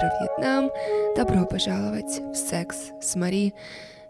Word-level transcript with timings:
утро, 0.00 0.12
Вьетнам! 0.20 0.70
Добро 1.16 1.44
пожаловать 1.44 2.20
в 2.20 2.34
«Секс 2.34 2.90
с 3.02 3.16
Мари». 3.16 3.52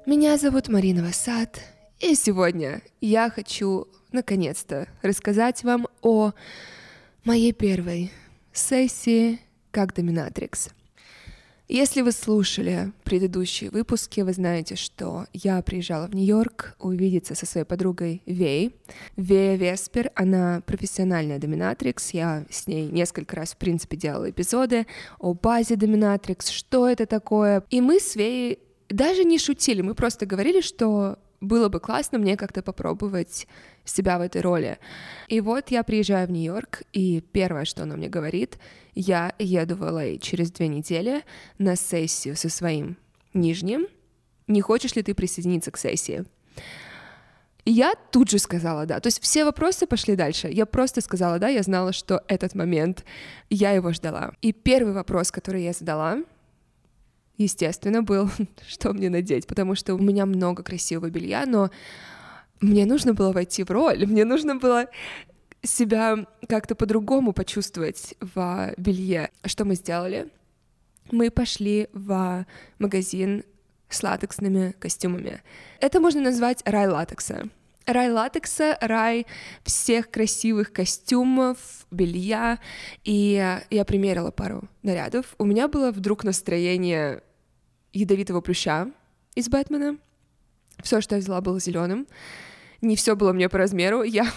Меня 0.07 0.37
зовут 0.37 0.69
Марина 0.69 1.03
Васад, 1.03 1.61
и 1.99 2.15
сегодня 2.15 2.81
я 3.01 3.31
хочу, 3.31 3.89
наконец-то, 4.13 4.87
рассказать 5.03 5.65
вам 5.65 5.89
о 6.03 6.33
моей 7.25 7.53
первой 7.53 8.13
сессии 8.53 9.41
как 9.71 9.95
доминатрикс— 9.95 10.71
если 11.73 12.01
вы 12.01 12.11
слушали 12.11 12.93
предыдущие 13.05 13.71
выпуски, 13.71 14.23
вы 14.23 14.33
знаете, 14.33 14.75
что 14.75 15.27
я 15.33 15.63
приезжала 15.63 16.09
в 16.09 16.15
Нью-Йорк 16.15 16.75
увидеться 16.81 17.37
со 17.37 17.47
своей 17.47 17.65
подругой 17.65 18.23
Вей. 18.27 18.75
Вея 19.17 19.55
Веспер, 19.57 20.11
она 20.17 20.63
профессиональная 20.67 21.39
доминатрикс, 21.39 22.11
я 22.11 22.45
с 22.51 22.67
ней 22.67 22.91
несколько 22.91 23.37
раз, 23.37 23.53
в 23.53 23.57
принципе, 23.57 23.97
делала 23.97 24.31
эпизоды 24.31 24.89
о 25.21 25.33
базе 25.33 25.77
доминатрикс, 25.77 26.49
что 26.49 26.89
это 26.89 27.07
такое. 27.07 27.63
И 27.71 27.81
мы 27.81 28.01
с 28.01 28.17
Веей 28.17 28.59
даже 28.89 29.23
не 29.23 29.39
шутили, 29.39 29.81
мы 29.83 29.95
просто 29.95 30.27
говорили, 30.27 30.61
что 30.63 31.19
было 31.41 31.69
бы 31.69 31.79
классно 31.79 32.19
мне 32.19 32.37
как-то 32.37 32.63
попробовать 32.63 33.47
себя 33.85 34.19
в 34.19 34.23
этой 34.23 34.41
роли. 34.41 34.79
И 35.29 35.41
вот 35.41 35.71
я 35.71 35.83
приезжаю 35.83 36.27
в 36.27 36.31
Нью-Йорк, 36.31 36.83
и 36.93 37.23
первое, 37.33 37.65
что 37.65 37.85
она 37.85 37.97
мне 37.97 38.09
говорит, 38.09 38.59
я 38.95 39.35
еду 39.39 39.77
в 39.77 39.83
LA 39.83 40.19
через 40.19 40.51
две 40.51 40.69
недели 40.69 41.23
на 41.59 41.77
сессию 41.77 42.37
со 42.37 42.49
своим 42.49 42.97
нижним. 43.35 43.87
Не 44.47 44.61
хочешь 44.61 44.95
ли 44.97 45.03
ты 45.03 45.15
присоединиться 45.15 45.71
к 45.71 45.79
сессии? 45.79 46.25
я 47.65 47.95
тут 48.11 48.31
же 48.31 48.39
сказала 48.39 48.87
да. 48.87 49.01
То 49.01 49.09
есть 49.09 49.23
все 49.23 49.45
вопросы 49.45 49.87
пошли 49.87 50.17
дальше. 50.17 50.49
Я 50.49 50.67
просто 50.67 51.01
сказала 51.01 51.39
да, 51.39 51.49
я 51.49 51.63
знала, 51.63 51.93
что 51.93 52.23
этот 52.29 52.55
момент, 52.55 53.05
я 53.49 53.73
его 53.73 53.93
ждала. 53.93 54.33
И 54.43 54.53
первый 54.53 54.93
вопрос, 54.93 55.31
который 55.31 55.63
я 55.63 55.73
задала, 55.73 56.19
естественно, 57.37 58.03
был, 58.03 58.31
что 58.69 58.93
мне 58.93 59.11
надеть, 59.11 59.47
потому 59.47 59.75
что 59.75 59.95
у 59.95 59.99
меня 59.99 60.27
много 60.27 60.63
красивого 60.63 61.11
белья, 61.11 61.45
но 61.47 61.71
мне 62.61 62.85
нужно 62.85 63.15
было 63.15 63.33
войти 63.33 63.65
в 63.65 63.71
роль, 63.71 64.07
мне 64.07 64.25
нужно 64.25 64.57
было 64.57 64.87
себя 65.63 66.27
как-то 66.49 66.75
по-другому 66.75 67.33
почувствовать 67.33 68.15
в 68.21 68.73
белье. 68.77 69.31
Что 69.45 69.65
мы 69.65 69.75
сделали? 69.75 70.29
Мы 71.11 71.31
пошли 71.31 71.89
в 71.93 72.47
магазин 72.79 73.45
с 73.89 74.03
латексными 74.03 74.73
костюмами. 74.79 75.43
Это 75.81 76.01
можно 76.01 76.21
назвать 76.21 76.63
рай 76.65 76.87
латекса. 76.87 77.49
Рай 77.87 78.11
латекса, 78.11 78.79
рай 78.81 79.27
всех 79.65 80.11
красивых 80.11 80.73
костюмов, 80.73 81.59
белья. 81.91 82.61
И 83.05 83.59
я 83.71 83.85
примерила 83.85 84.31
пару 84.31 84.69
нарядов. 84.83 85.35
У 85.39 85.45
меня 85.45 85.67
было 85.67 85.91
вдруг 85.91 86.23
настроение 86.23 87.23
ядовитого 87.93 88.41
плюща 88.41 88.91
из 89.35 89.49
Бэтмена. 89.49 89.99
Все, 90.83 91.01
что 91.01 91.17
я 91.17 91.21
взяла, 91.21 91.41
было 91.41 91.59
зеленым. 91.59 92.07
Не 92.81 92.97
все 92.97 93.17
было 93.17 93.33
мне 93.33 93.49
по 93.49 93.59
размеру. 93.59 94.03
Я 94.03 94.31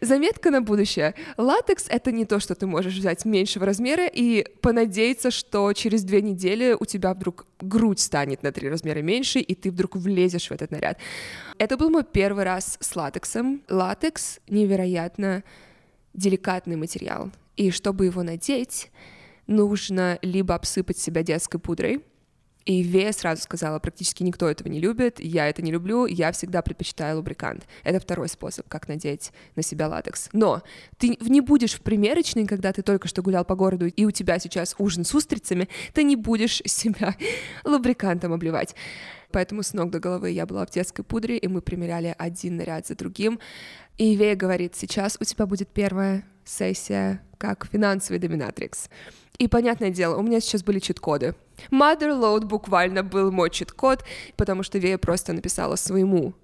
Заметка 0.00 0.50
на 0.50 0.60
будущее. 0.60 1.14
Латекс— 1.36 1.86
это 1.88 2.12
не 2.12 2.24
то, 2.24 2.40
что 2.40 2.54
ты 2.54 2.66
можешь 2.66 2.94
взять 2.94 3.24
меньшего 3.24 3.66
размера 3.66 4.06
и 4.06 4.46
понадеяться, 4.60 5.30
что 5.30 5.72
через 5.72 6.04
две 6.04 6.22
недели 6.22 6.76
у 6.78 6.84
тебя 6.84 7.14
вдруг 7.14 7.46
грудь 7.60 8.00
станет 8.00 8.42
на 8.42 8.52
три 8.52 8.68
размера 8.68 9.00
меньше, 9.00 9.40
и 9.40 9.54
ты 9.54 9.70
вдруг 9.70 9.96
влезешь 9.96 10.48
в 10.48 10.52
этот 10.52 10.70
наряд. 10.70 10.98
Это 11.58 11.76
был 11.76 11.90
мой 11.90 12.04
первый 12.04 12.44
раз 12.44 12.78
с 12.80 12.96
латексом. 12.96 13.62
Латекс— 13.68 14.40
невероятно 14.48 15.42
деликатный 16.14 16.76
материал. 16.76 17.30
И 17.56 17.70
чтобы 17.70 18.06
его 18.06 18.22
надеть, 18.22 18.90
нужно 19.46 20.18
либо 20.22 20.54
обсыпать 20.54 20.98
себя 20.98 21.22
детской 21.22 21.58
пудрой, 21.58 22.02
и 22.66 22.82
Вея 22.82 23.12
сразу 23.12 23.42
сказала, 23.42 23.78
практически 23.78 24.24
никто 24.24 24.50
этого 24.50 24.68
не 24.68 24.80
любит, 24.80 25.20
я 25.20 25.48
это 25.48 25.62
не 25.62 25.70
люблю, 25.70 26.04
я 26.06 26.32
всегда 26.32 26.62
предпочитаю 26.62 27.16
лубрикант. 27.16 27.64
Это 27.84 28.00
второй 28.00 28.28
способ, 28.28 28.68
как 28.68 28.88
надеть 28.88 29.32
на 29.54 29.62
себя 29.62 29.88
латекс. 29.88 30.28
Но 30.32 30.62
ты 30.98 31.16
не 31.20 31.40
будешь 31.40 31.74
в 31.74 31.80
примерочной, 31.80 32.44
когда 32.44 32.72
ты 32.72 32.82
только 32.82 33.06
что 33.06 33.22
гулял 33.22 33.44
по 33.44 33.54
городу, 33.54 33.86
и 33.86 34.04
у 34.04 34.10
тебя 34.10 34.40
сейчас 34.40 34.74
ужин 34.78 35.04
с 35.04 35.14
устрицами, 35.14 35.68
ты 35.94 36.02
не 36.02 36.16
будешь 36.16 36.60
себя 36.64 37.14
лубрикантом 37.64 38.32
обливать. 38.32 38.74
Поэтому 39.32 39.62
с 39.62 39.72
ног 39.74 39.90
до 39.90 40.00
головы 40.00 40.30
я 40.30 40.46
была 40.46 40.66
в 40.66 40.70
детской 40.70 41.02
пудре, 41.02 41.36
и 41.38 41.48
мы 41.48 41.60
примеряли 41.60 42.14
один 42.16 42.56
наряд 42.56 42.86
за 42.86 42.94
другим. 42.94 43.38
И 43.98 44.14
Вея 44.14 44.36
говорит, 44.36 44.74
сейчас 44.74 45.16
у 45.20 45.24
тебя 45.24 45.46
будет 45.46 45.68
первая 45.68 46.24
сессия 46.44 47.22
как 47.38 47.66
финансовый 47.66 48.18
доминатрикс. 48.18 48.88
И, 49.38 49.48
понятное 49.48 49.90
дело, 49.90 50.16
у 50.16 50.22
меня 50.22 50.40
сейчас 50.40 50.62
были 50.62 50.78
чит-коды. 50.78 51.34
Motherload 51.70 52.46
буквально 52.46 53.02
был 53.02 53.30
мой 53.30 53.50
чит-код, 53.50 54.04
потому 54.36 54.62
что 54.62 54.78
Вея 54.78 54.98
просто 54.98 55.32
написала 55.32 55.76
своему 55.76 56.34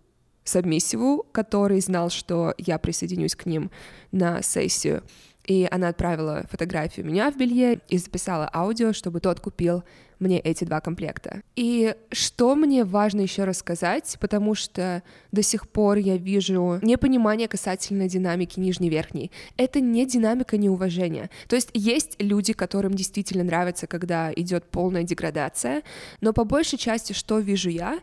сабмиссиву, 0.44 1.26
который 1.32 1.80
знал, 1.80 2.10
что 2.10 2.54
я 2.58 2.78
присоединюсь 2.78 3.34
к 3.34 3.46
ним 3.46 3.70
на 4.10 4.42
сессию. 4.42 5.02
И 5.46 5.66
она 5.70 5.88
отправила 5.88 6.44
фотографию 6.50 7.06
меня 7.06 7.30
в 7.30 7.36
белье 7.36 7.80
и 7.88 7.98
записала 7.98 8.48
аудио, 8.52 8.92
чтобы 8.92 9.20
тот 9.20 9.40
купил 9.40 9.82
мне 10.22 10.40
эти 10.40 10.64
два 10.64 10.80
комплекта. 10.80 11.42
И 11.56 11.94
что 12.10 12.54
мне 12.54 12.84
важно 12.84 13.20
еще 13.20 13.44
рассказать, 13.44 14.16
потому 14.20 14.54
что 14.54 15.02
до 15.32 15.42
сих 15.42 15.68
пор 15.68 15.98
я 15.98 16.16
вижу 16.16 16.78
непонимание 16.82 17.48
касательно 17.48 18.08
динамики 18.08 18.58
нижней-верхней. 18.58 19.30
Это 19.56 19.80
не 19.80 20.06
динамика 20.06 20.56
неуважения. 20.56 21.28
То 21.48 21.56
есть 21.56 21.70
есть 21.74 22.16
люди, 22.18 22.52
которым 22.52 22.94
действительно 22.94 23.44
нравится, 23.44 23.86
когда 23.86 24.32
идет 24.34 24.64
полная 24.64 25.02
деградация, 25.02 25.82
но 26.20 26.32
по 26.32 26.44
большей 26.44 26.78
части, 26.78 27.12
что 27.12 27.38
вижу 27.38 27.68
я, 27.68 28.00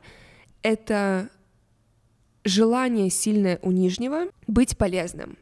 это 0.62 1.30
желание 2.44 3.09
сильное 3.09 3.59
у 3.62 3.72
нижнего 3.72 4.25
быть 4.47 4.78
полезным, 4.78 5.38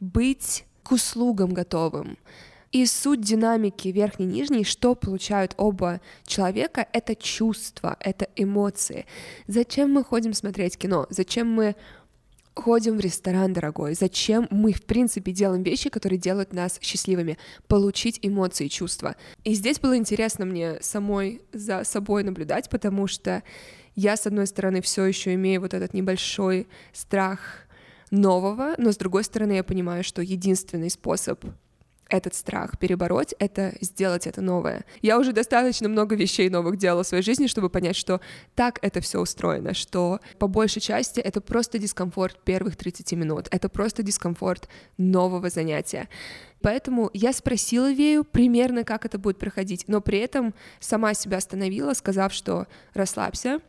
быть 0.00 0.64
к 0.82 0.92
услугам 0.92 1.52
готовым. 1.52 2.18
И 2.74 2.86
суть 2.86 3.20
динамики 3.20 3.86
верхней-нижней, 3.86 4.64
что 4.64 4.96
получают 4.96 5.54
оба 5.58 6.00
человека, 6.26 6.88
это 6.92 7.14
чувства, 7.14 7.96
это 8.00 8.26
эмоции. 8.34 9.06
Зачем 9.46 9.92
мы 9.92 10.02
ходим 10.02 10.34
смотреть 10.34 10.76
кино? 10.76 11.06
Зачем 11.08 11.46
мы 11.48 11.76
ходим 12.52 12.96
в 12.96 13.00
ресторан 13.00 13.52
дорогой? 13.52 13.94
Зачем 13.94 14.48
мы, 14.50 14.72
в 14.72 14.82
принципе, 14.82 15.30
делаем 15.30 15.62
вещи, 15.62 15.88
которые 15.88 16.18
делают 16.18 16.52
нас 16.52 16.80
счастливыми? 16.82 17.38
Получить 17.68 18.18
эмоции, 18.22 18.66
чувства. 18.66 19.14
И 19.44 19.54
здесь 19.54 19.78
было 19.78 19.96
интересно 19.96 20.44
мне 20.44 20.78
самой 20.80 21.42
за 21.52 21.84
собой 21.84 22.24
наблюдать, 22.24 22.68
потому 22.68 23.06
что 23.06 23.44
я, 23.94 24.16
с 24.16 24.26
одной 24.26 24.48
стороны, 24.48 24.82
все 24.82 25.04
еще 25.04 25.34
имею 25.34 25.60
вот 25.60 25.74
этот 25.74 25.94
небольшой 25.94 26.66
страх 26.92 27.68
нового, 28.10 28.74
но 28.78 28.90
с 28.90 28.96
другой 28.96 29.22
стороны 29.22 29.52
я 29.52 29.62
понимаю, 29.62 30.02
что 30.02 30.22
единственный 30.22 30.90
способ 30.90 31.44
этот 32.08 32.34
страх 32.34 32.78
перебороть, 32.78 33.34
это 33.38 33.74
сделать 33.80 34.26
это 34.26 34.40
новое. 34.40 34.84
Я 35.02 35.18
уже 35.18 35.32
достаточно 35.32 35.88
много 35.88 36.14
вещей 36.14 36.48
новых 36.50 36.76
делала 36.76 37.02
в 37.02 37.06
своей 37.06 37.22
жизни, 37.22 37.46
чтобы 37.46 37.70
понять, 37.70 37.96
что 37.96 38.20
так 38.54 38.78
это 38.82 39.00
все 39.00 39.20
устроено, 39.20 39.74
что 39.74 40.20
по 40.38 40.46
большей 40.46 40.80
части 40.80 41.20
это 41.20 41.40
просто 41.40 41.78
дискомфорт 41.78 42.38
первых 42.44 42.76
30 42.76 43.12
минут, 43.12 43.48
это 43.50 43.68
просто 43.68 44.02
дискомфорт 44.02 44.68
нового 44.98 45.50
занятия. 45.50 46.08
Поэтому 46.60 47.10
я 47.12 47.32
спросила 47.32 47.92
Вею 47.92 48.24
примерно, 48.24 48.84
как 48.84 49.04
это 49.04 49.18
будет 49.18 49.38
проходить, 49.38 49.84
но 49.86 50.00
при 50.00 50.18
этом 50.18 50.54
сама 50.80 51.14
себя 51.14 51.38
остановила, 51.38 51.92
сказав, 51.94 52.32
что 52.32 52.66
расслабься, 52.94 53.60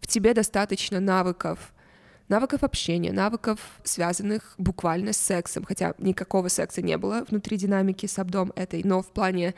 в 0.00 0.06
тебе 0.06 0.34
достаточно 0.34 1.00
навыков 1.00 1.73
навыков 2.28 2.62
общения, 2.62 3.12
навыков, 3.12 3.60
связанных 3.84 4.54
буквально 4.58 5.12
с 5.12 5.18
сексом, 5.18 5.64
хотя 5.64 5.94
никакого 5.98 6.48
секса 6.48 6.82
не 6.82 6.96
было 6.96 7.24
внутри 7.28 7.56
динамики 7.56 8.06
с 8.06 8.18
Абдом 8.18 8.52
этой, 8.56 8.82
но 8.84 9.02
в 9.02 9.08
плане 9.08 9.54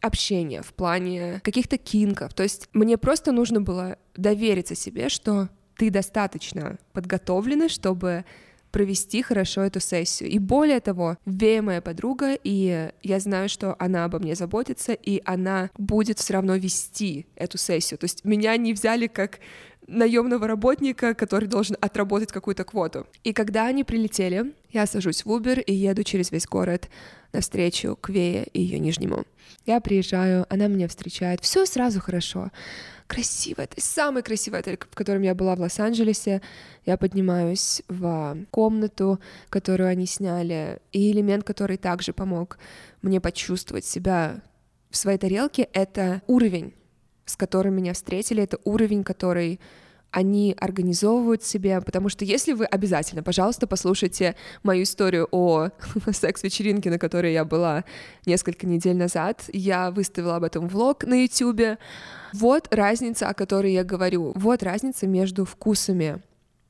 общения, 0.00 0.62
в 0.62 0.72
плане 0.74 1.40
каких-то 1.44 1.78
кинков. 1.78 2.34
То 2.34 2.42
есть 2.42 2.68
мне 2.72 2.98
просто 2.98 3.32
нужно 3.32 3.60
было 3.60 3.96
довериться 4.16 4.74
себе, 4.74 5.08
что 5.08 5.48
ты 5.76 5.90
достаточно 5.90 6.78
подготовлена, 6.92 7.68
чтобы 7.68 8.24
провести 8.72 9.22
хорошо 9.22 9.60
эту 9.60 9.80
сессию. 9.80 10.30
И 10.30 10.38
более 10.38 10.80
того, 10.80 11.18
Вея 11.26 11.62
моя 11.62 11.82
подруга, 11.82 12.36
и 12.42 12.90
я 13.02 13.20
знаю, 13.20 13.48
что 13.48 13.76
она 13.78 14.04
обо 14.04 14.18
мне 14.18 14.34
заботится, 14.34 14.94
и 14.94 15.20
она 15.24 15.70
будет 15.76 16.18
все 16.18 16.34
равно 16.34 16.56
вести 16.56 17.26
эту 17.36 17.58
сессию. 17.58 17.98
То 17.98 18.04
есть 18.04 18.24
меня 18.24 18.56
не 18.56 18.72
взяли 18.72 19.06
как 19.06 19.40
наемного 19.92 20.46
работника, 20.46 21.14
который 21.14 21.48
должен 21.48 21.76
отработать 21.80 22.32
какую-то 22.32 22.64
квоту. 22.64 23.06
И 23.24 23.32
когда 23.32 23.66
они 23.66 23.84
прилетели, 23.84 24.52
я 24.70 24.86
сажусь 24.86 25.24
в 25.24 25.30
Uber 25.30 25.60
и 25.60 25.72
еду 25.72 26.02
через 26.02 26.32
весь 26.32 26.46
город 26.46 26.88
навстречу 27.32 27.96
к 28.00 28.08
Вее 28.08 28.44
и 28.52 28.62
ее 28.62 28.78
нижнему. 28.78 29.24
Я 29.66 29.80
приезжаю, 29.80 30.46
она 30.48 30.66
меня 30.66 30.88
встречает, 30.88 31.40
все 31.42 31.66
сразу 31.66 32.00
хорошо. 32.00 32.50
Красиво, 33.06 33.60
это 33.60 33.80
самый 33.80 34.22
красивый 34.22 34.60
отель, 34.60 34.78
в 34.78 34.94
котором 34.94 35.22
я 35.22 35.34
была 35.34 35.54
в 35.54 35.60
Лос-Анджелесе. 35.60 36.40
Я 36.86 36.96
поднимаюсь 36.96 37.82
в 37.88 38.38
комнату, 38.50 39.20
которую 39.50 39.88
они 39.88 40.06
сняли, 40.06 40.78
и 40.92 41.12
элемент, 41.12 41.44
который 41.44 41.76
также 41.76 42.12
помог 42.14 42.58
мне 43.02 43.20
почувствовать 43.20 43.84
себя 43.84 44.40
в 44.90 44.96
своей 44.96 45.18
тарелке, 45.18 45.68
это 45.72 46.22
уровень, 46.26 46.74
с 47.24 47.36
которым 47.36 47.74
меня 47.74 47.92
встретили, 47.92 48.42
это 48.42 48.58
уровень, 48.64 49.04
который 49.04 49.60
они 50.12 50.54
организовывают 50.60 51.42
себе, 51.42 51.80
потому 51.80 52.08
что 52.10 52.24
если 52.24 52.52
вы 52.52 52.66
обязательно, 52.66 53.22
пожалуйста, 53.22 53.66
послушайте 53.66 54.36
мою 54.62 54.84
историю 54.84 55.26
о 55.32 55.70
секс-вечеринке, 56.12 56.90
на 56.90 56.98
которой 56.98 57.32
я 57.32 57.44
была 57.44 57.84
несколько 58.26 58.66
недель 58.66 58.96
назад. 58.96 59.42
Я 59.52 59.90
выставила 59.90 60.36
об 60.36 60.44
этом 60.44 60.68
влог 60.68 61.04
на 61.04 61.14
YouTube. 61.14 61.78
Вот 62.34 62.68
разница, 62.70 63.28
о 63.28 63.34
которой 63.34 63.72
я 63.72 63.84
говорю. 63.84 64.32
Вот 64.36 64.62
разница 64.62 65.06
между 65.06 65.46
вкусами, 65.46 66.22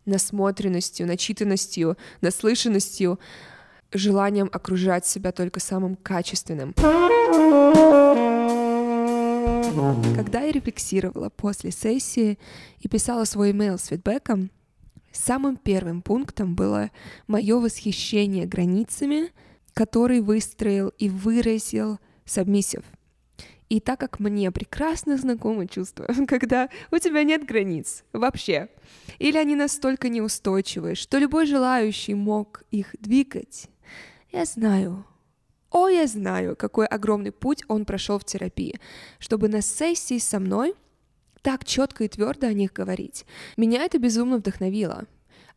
насмотренностью, 0.06 1.06
начитанностью, 1.06 1.98
наслышанностью, 2.20 3.18
желанием 3.92 4.48
окружать 4.52 5.04
себя 5.04 5.32
только 5.32 5.58
самым 5.58 5.96
качественным. 5.96 6.74
Когда 10.14 10.42
я 10.42 10.52
рефлексировала 10.52 11.28
после 11.28 11.70
сессии 11.70 12.38
и 12.80 12.88
писала 12.88 13.24
свой 13.24 13.50
имейл 13.52 13.78
с 13.78 13.86
фидбэком, 13.86 14.50
самым 15.12 15.56
первым 15.56 16.02
пунктом 16.02 16.54
было 16.54 16.90
мое 17.26 17.58
восхищение 17.58 18.46
границами, 18.46 19.30
который 19.74 20.20
выстроил 20.20 20.88
и 20.98 21.08
выразил 21.08 21.98
сабмиссив. 22.24 22.82
И 23.68 23.80
так 23.80 23.98
как 23.98 24.20
мне 24.20 24.50
прекрасно 24.50 25.16
знакомо 25.16 25.66
чувство, 25.66 26.06
когда 26.28 26.68
у 26.90 26.98
тебя 26.98 27.22
нет 27.22 27.46
границ 27.46 28.04
вообще, 28.12 28.68
или 29.18 29.38
они 29.38 29.56
настолько 29.56 30.08
неустойчивые, 30.10 30.94
что 30.94 31.18
любой 31.18 31.46
желающий 31.46 32.14
мог 32.14 32.64
их 32.70 32.94
двигать, 33.00 33.68
я 34.30 34.44
знаю, 34.44 35.06
о, 35.72 35.88
я 35.88 36.06
знаю, 36.06 36.54
какой 36.54 36.86
огромный 36.86 37.32
путь 37.32 37.64
он 37.66 37.84
прошел 37.84 38.18
в 38.18 38.24
терапии, 38.24 38.78
чтобы 39.18 39.48
на 39.48 39.62
сессии 39.62 40.18
со 40.18 40.38
мной 40.38 40.74
так 41.40 41.64
четко 41.64 42.04
и 42.04 42.08
твердо 42.08 42.46
о 42.46 42.52
них 42.52 42.72
говорить. 42.72 43.24
Меня 43.56 43.82
это 43.82 43.98
безумно 43.98 44.36
вдохновило. 44.36 45.06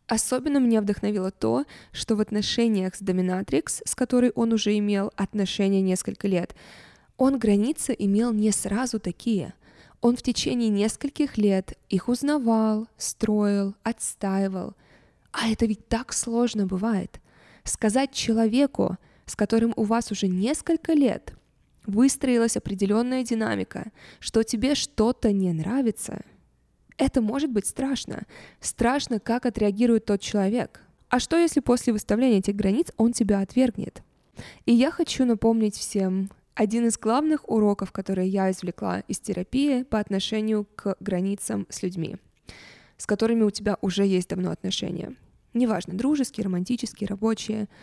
Особенно 0.07 0.57
меня 0.57 0.81
вдохновило 0.81 1.31
то, 1.31 1.65
что 1.91 2.15
в 2.15 2.21
отношениях 2.21 2.95
с 2.95 2.99
Доминатрикс, 2.99 3.81
с 3.85 3.95
которой 3.95 4.31
он 4.31 4.53
уже 4.53 4.77
имел 4.77 5.11
отношения 5.15 5.81
несколько 5.81 6.27
лет, 6.27 6.55
он 7.17 7.37
границы 7.37 7.95
имел 7.97 8.31
не 8.31 8.51
сразу 8.51 8.99
такие. 8.99 9.53
Он 10.01 10.15
в 10.15 10.21
течение 10.21 10.69
нескольких 10.69 11.37
лет 11.37 11.77
их 11.89 12.07
узнавал, 12.07 12.87
строил, 12.97 13.75
отстаивал. 13.83 14.75
А 15.31 15.49
это 15.49 15.65
ведь 15.65 15.87
так 15.87 16.13
сложно 16.13 16.67
бывает. 16.67 17.19
Сказать 17.63 18.13
человеку, 18.13 18.97
с 19.25 19.35
которым 19.35 19.73
у 19.75 19.83
вас 19.83 20.11
уже 20.11 20.27
несколько 20.27 20.93
лет 20.93 21.33
выстроилась 21.85 22.57
определенная 22.57 23.23
динамика, 23.23 23.91
что 24.19 24.43
тебе 24.43 24.75
что-то 24.75 25.31
не 25.31 25.53
нравится, 25.53 26.21
это 26.97 27.21
может 27.21 27.51
быть 27.51 27.67
страшно. 27.67 28.23
Страшно, 28.59 29.19
как 29.19 29.45
отреагирует 29.45 30.05
тот 30.05 30.21
человек. 30.21 30.81
А 31.09 31.19
что, 31.19 31.37
если 31.37 31.59
после 31.59 31.93
выставления 31.93 32.39
этих 32.39 32.55
границ 32.55 32.87
он 32.97 33.13
тебя 33.13 33.41
отвергнет? 33.41 34.01
И 34.65 34.73
я 34.73 34.91
хочу 34.91 35.25
напомнить 35.25 35.75
всем 35.75 36.29
один 36.55 36.87
из 36.87 36.97
главных 36.97 37.49
уроков, 37.49 37.91
которые 37.91 38.29
я 38.29 38.49
извлекла 38.49 39.01
из 39.07 39.19
терапии 39.19 39.83
по 39.83 39.99
отношению 39.99 40.65
к 40.75 40.95
границам 40.99 41.67
с 41.69 41.83
людьми, 41.83 42.17
с 42.97 43.05
которыми 43.05 43.43
у 43.43 43.51
тебя 43.51 43.77
уже 43.81 44.05
есть 44.05 44.29
давно 44.29 44.51
отношения. 44.51 45.15
Неважно, 45.53 45.93
дружеские, 45.93 46.45
романтические, 46.45 47.07
рабочие— 47.07 47.67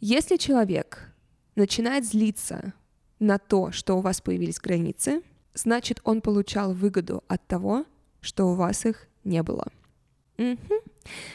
если 0.00 0.36
человек 0.36 1.12
начинает 1.54 2.04
злиться 2.04 2.74
на 3.18 3.38
то, 3.38 3.72
что 3.72 3.96
у 3.96 4.00
вас 4.00 4.20
появились 4.20 4.60
границы, 4.60 5.22
значит, 5.54 6.00
он 6.04 6.20
получал 6.20 6.72
выгоду 6.72 7.24
от 7.28 7.46
того, 7.46 7.86
что 8.20 8.46
у 8.46 8.54
вас 8.54 8.84
их 8.84 9.08
не 9.24 9.42
было. 9.42 9.66
Угу. 10.38 10.74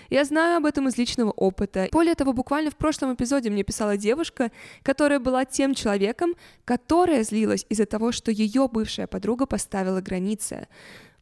Я 0.10 0.26
знаю 0.26 0.58
об 0.58 0.66
этом 0.66 0.88
из 0.88 0.98
личного 0.98 1.32
опыта. 1.32 1.88
Более 1.92 2.16
того, 2.16 2.34
буквально 2.34 2.70
в 2.70 2.76
прошлом 2.76 3.14
эпизоде 3.14 3.50
мне 3.50 3.64
писала 3.64 3.98
девушка, 3.98 4.52
которая 4.84 5.20
была 5.20 5.46
тем 5.46 5.74
человеком, 5.74 6.36
которая 6.66 7.24
злилась 7.24 7.66
из-за 7.70 7.86
того, 7.86 8.12
что 8.12 8.32
ее 8.32 8.68
бывшая 8.68 9.08
подруга 9.08 9.46
поставила 9.46 10.02
границы. 10.02 10.68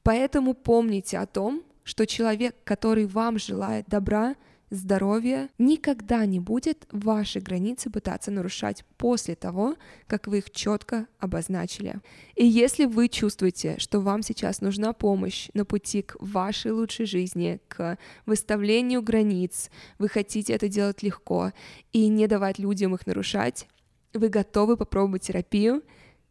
Поэтому 0.04 0.54
помните 0.54 1.20
о 1.20 1.26
том, 1.26 1.64
что 1.84 2.06
человек, 2.06 2.56
который 2.64 3.06
вам 3.06 3.40
желает 3.40 3.86
добра, 3.88 4.36
здоровье 4.70 5.50
никогда 5.58 6.26
не 6.26 6.40
будет 6.40 6.88
ваши 6.92 7.40
границы 7.40 7.90
пытаться 7.90 8.32
нарушать 8.32 8.86
после 8.98 9.36
того, 9.36 9.76
как 10.08 10.28
вы 10.28 10.40
их 10.40 10.52
четко 10.52 11.08
обозначили. 11.20 11.96
И 12.36 12.46
если 12.46 12.86
вы 12.86 13.08
чувствуете, 13.10 13.76
что 13.80 14.00
вам 14.00 14.22
сейчас 14.22 14.62
нужна 14.62 14.94
помощь 14.94 15.50
на 15.54 15.66
пути 15.66 16.02
к 16.02 16.16
вашей 16.20 16.72
лучшей 16.72 17.06
жизни, 17.06 17.60
к 17.68 17.98
выставлению 18.26 19.02
границ, 19.02 19.70
вы 19.98 20.10
хотите 20.10 20.54
это 20.54 20.68
делать 20.68 21.04
легко 21.04 21.52
и 21.92 22.08
не 22.08 22.28
давать 22.28 22.60
людям 22.60 22.96
их 22.96 23.08
нарушать, 23.08 23.68
вы 24.14 24.30
готовы 24.30 24.78
попробовать 24.78 25.24
терапию 25.24 25.84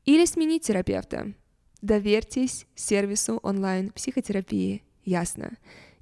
или 0.05 0.25
сменить 0.25 0.62
терапевта. 0.62 1.32
Доверьтесь 1.81 2.67
сервису 2.75 3.38
онлайн-психотерапии. 3.43 4.82
Ясно. 5.05 5.52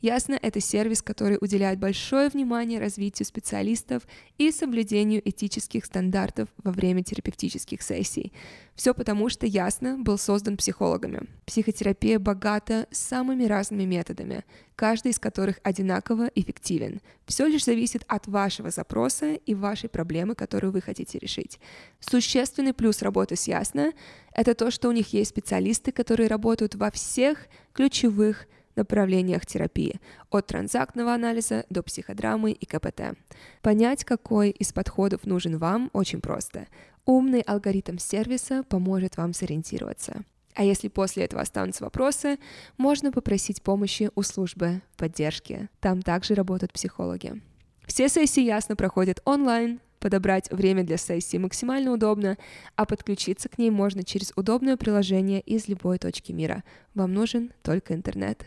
Ясно, 0.02 0.38
это 0.40 0.60
сервис, 0.60 1.02
который 1.02 1.38
уделяет 1.40 1.78
большое 1.78 2.28
внимание 2.28 2.78
развитию 2.78 3.26
специалистов 3.26 4.06
и 4.36 4.50
соблюдению 4.50 5.26
этических 5.26 5.84
стандартов 5.86 6.48
во 6.62 6.70
время 6.70 7.02
терапевтических 7.02 7.80
сессий. 7.80 8.32
Все 8.74 8.92
потому, 8.92 9.30
что 9.30 9.46
Ясно 9.46 9.96
был 9.98 10.18
создан 10.18 10.58
психологами. 10.58 11.26
Психотерапия 11.46 12.18
богата 12.18 12.86
самыми 12.90 13.44
разными 13.44 13.84
методами, 13.84 14.44
каждый 14.74 15.12
из 15.12 15.18
которых 15.18 15.60
одинаково 15.62 16.30
эффективен. 16.34 17.00
Все 17.24 17.46
лишь 17.46 17.64
зависит 17.64 18.04
от 18.06 18.26
вашего 18.26 18.70
запроса 18.70 19.34
и 19.34 19.54
вашей 19.54 19.88
проблемы, 19.88 20.34
которую 20.34 20.72
вы 20.72 20.82
хотите 20.82 21.18
решить. 21.18 21.58
Существенный 22.00 22.74
плюс 22.74 23.00
работы 23.00 23.36
с 23.36 23.48
Ясно— 23.48 23.94
это 24.34 24.54
то, 24.54 24.70
что 24.70 24.90
у 24.90 24.92
них 24.92 25.14
есть 25.14 25.30
специалисты, 25.30 25.90
которые 25.90 26.28
работают 26.28 26.74
во 26.74 26.90
всех 26.90 27.46
ключевых 27.72 28.46
направлениях 28.76 29.46
терапии, 29.46 30.00
от 30.30 30.46
транзактного 30.46 31.14
анализа 31.14 31.64
до 31.70 31.82
психодрамы 31.82 32.52
и 32.52 32.66
КПТ. 32.66 33.16
Понять, 33.62 34.04
какой 34.04 34.50
из 34.50 34.72
подходов 34.72 35.24
нужен 35.26 35.58
вам, 35.58 35.90
очень 35.92 36.20
просто. 36.20 36.66
Умный 37.04 37.40
алгоритм 37.40 37.98
сервиса 37.98 38.62
поможет 38.64 39.16
вам 39.16 39.32
сориентироваться. 39.32 40.24
А 40.54 40.64
если 40.64 40.88
после 40.88 41.24
этого 41.24 41.42
останутся 41.42 41.84
вопросы, 41.84 42.38
можно 42.78 43.12
попросить 43.12 43.62
помощи 43.62 44.10
у 44.14 44.22
службы 44.22 44.80
поддержки. 44.96 45.68
Там 45.80 46.00
также 46.00 46.34
работают 46.34 46.72
психологи. 46.72 47.42
Все 47.86 48.08
сессии 48.08 48.42
ясно 48.42 48.74
проходят 48.74 49.20
онлайн, 49.24 49.80
подобрать 50.00 50.50
время 50.50 50.82
для 50.82 50.96
сессии 50.96 51.36
максимально 51.36 51.92
удобно, 51.92 52.38
а 52.74 52.86
подключиться 52.86 53.48
к 53.48 53.58
ней 53.58 53.70
можно 53.70 54.02
через 54.02 54.32
удобное 54.34 54.76
приложение 54.76 55.40
из 55.40 55.68
любой 55.68 55.98
точки 55.98 56.32
мира. 56.32 56.64
Вам 56.94 57.12
нужен 57.12 57.52
только 57.62 57.94
интернет. 57.94 58.46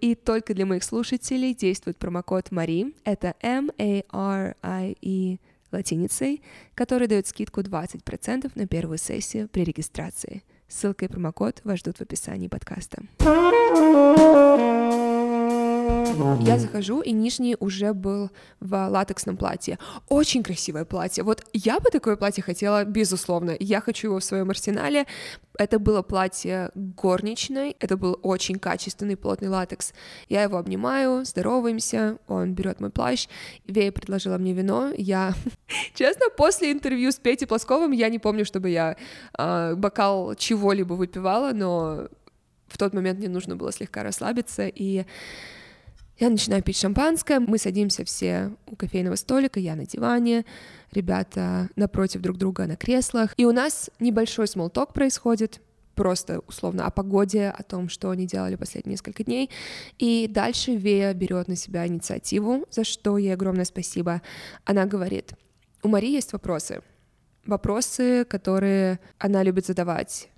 И 0.00 0.14
только 0.14 0.54
для 0.54 0.66
моих 0.66 0.84
слушателей 0.84 1.54
действует 1.54 1.96
промокод 1.96 2.50
Мари, 2.50 2.94
это 3.04 3.34
M-A-R-I-E 3.40 5.38
латиницей, 5.72 6.42
который 6.74 7.08
дает 7.08 7.26
скидку 7.26 7.60
20% 7.60 8.52
на 8.54 8.66
первую 8.66 8.98
сессию 8.98 9.48
при 9.48 9.64
регистрации. 9.64 10.42
Ссылка 10.68 11.04
и 11.04 11.08
промокод 11.08 11.60
вас 11.64 11.78
ждут 11.80 11.98
в 11.98 12.00
описании 12.02 12.48
подкаста. 12.48 13.02
Я 16.40 16.58
захожу, 16.58 17.00
и 17.00 17.12
нижний 17.12 17.56
уже 17.58 17.92
был 17.92 18.30
в 18.60 18.88
латексном 18.88 19.36
платье. 19.36 19.78
Очень 20.08 20.42
красивое 20.42 20.84
платье. 20.84 21.24
Вот 21.24 21.44
я 21.52 21.78
бы 21.80 21.90
такое 21.90 22.16
платье 22.16 22.42
хотела, 22.42 22.84
безусловно. 22.84 23.56
Я 23.58 23.80
хочу 23.80 24.08
его 24.08 24.18
в 24.18 24.24
своем 24.24 24.50
арсенале. 24.50 25.06
Это 25.58 25.78
было 25.78 26.02
платье 26.02 26.70
горничной, 26.74 27.76
это 27.80 27.96
был 27.96 28.18
очень 28.22 28.58
качественный 28.58 29.16
плотный 29.16 29.48
латекс. 29.48 29.94
Я 30.28 30.42
его 30.42 30.58
обнимаю, 30.58 31.24
здороваемся, 31.24 32.18
он 32.28 32.52
берет 32.52 32.80
мой 32.80 32.90
плащ. 32.90 33.28
Вея 33.66 33.90
предложила 33.90 34.36
мне 34.38 34.52
вино. 34.52 34.92
Я, 34.96 35.34
честно, 35.94 36.26
после 36.36 36.72
интервью 36.72 37.10
с 37.10 37.16
Петей 37.16 37.46
Плосковым 37.46 37.92
я 37.92 38.08
не 38.08 38.18
помню, 38.18 38.44
чтобы 38.44 38.68
я 38.68 38.96
э, 39.38 39.74
бокал 39.74 40.34
чего-либо 40.34 40.94
выпивала, 40.94 41.52
но 41.52 42.08
в 42.68 42.78
тот 42.78 42.92
момент 42.92 43.18
мне 43.18 43.28
нужно 43.28 43.56
было 43.56 43.72
слегка 43.72 44.02
расслабиться, 44.02 44.66
и 44.68 45.04
я 46.18 46.30
начинаю 46.30 46.62
пить 46.62 46.78
шампанское, 46.78 47.40
мы 47.40 47.58
садимся 47.58 48.04
все 48.04 48.52
у 48.66 48.76
кофейного 48.76 49.16
столика, 49.16 49.60
я 49.60 49.76
на 49.76 49.84
диване, 49.84 50.44
ребята 50.92 51.68
напротив 51.76 52.22
друг 52.22 52.38
друга 52.38 52.66
на 52.66 52.76
креслах, 52.76 53.34
и 53.36 53.44
у 53.44 53.52
нас 53.52 53.90
небольшой 54.00 54.48
смолток 54.48 54.94
происходит, 54.94 55.60
просто 55.94 56.40
условно 56.46 56.86
о 56.86 56.90
погоде, 56.90 57.48
о 57.48 57.62
том, 57.62 57.88
что 57.88 58.10
они 58.10 58.26
делали 58.26 58.54
последние 58.56 58.92
несколько 58.92 59.24
дней. 59.24 59.50
И 59.98 60.28
дальше 60.30 60.74
Вея 60.74 61.12
берет 61.14 61.48
на 61.48 61.56
себя 61.56 61.86
инициативу, 61.86 62.66
за 62.70 62.84
что 62.84 63.18
ей 63.18 63.32
огромное 63.32 63.64
спасибо. 63.64 64.22
Она 64.64 64.84
говорит, 64.84 65.32
у 65.82 65.88
Марии 65.88 66.10
есть 66.10 66.32
вопросы. 66.32 66.82
вопросы, 67.46 68.24
которые 68.28 69.00
она 69.18 69.42
любит 69.42 69.66
задавать 69.66 70.28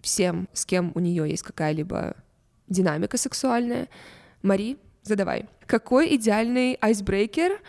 всем, 0.00 0.48
с 0.52 0.64
кем 0.64 0.92
у 0.94 1.00
нее 1.00 1.28
есть 1.28 1.42
какая-либо 1.42 2.14
динамика 2.68 3.16
сексуальная. 3.16 3.88
Мари, 4.42 4.76
задавай. 5.08 5.46
Какой 5.66 6.14
идеальный 6.14 6.78
айсбрейкер 6.80 7.60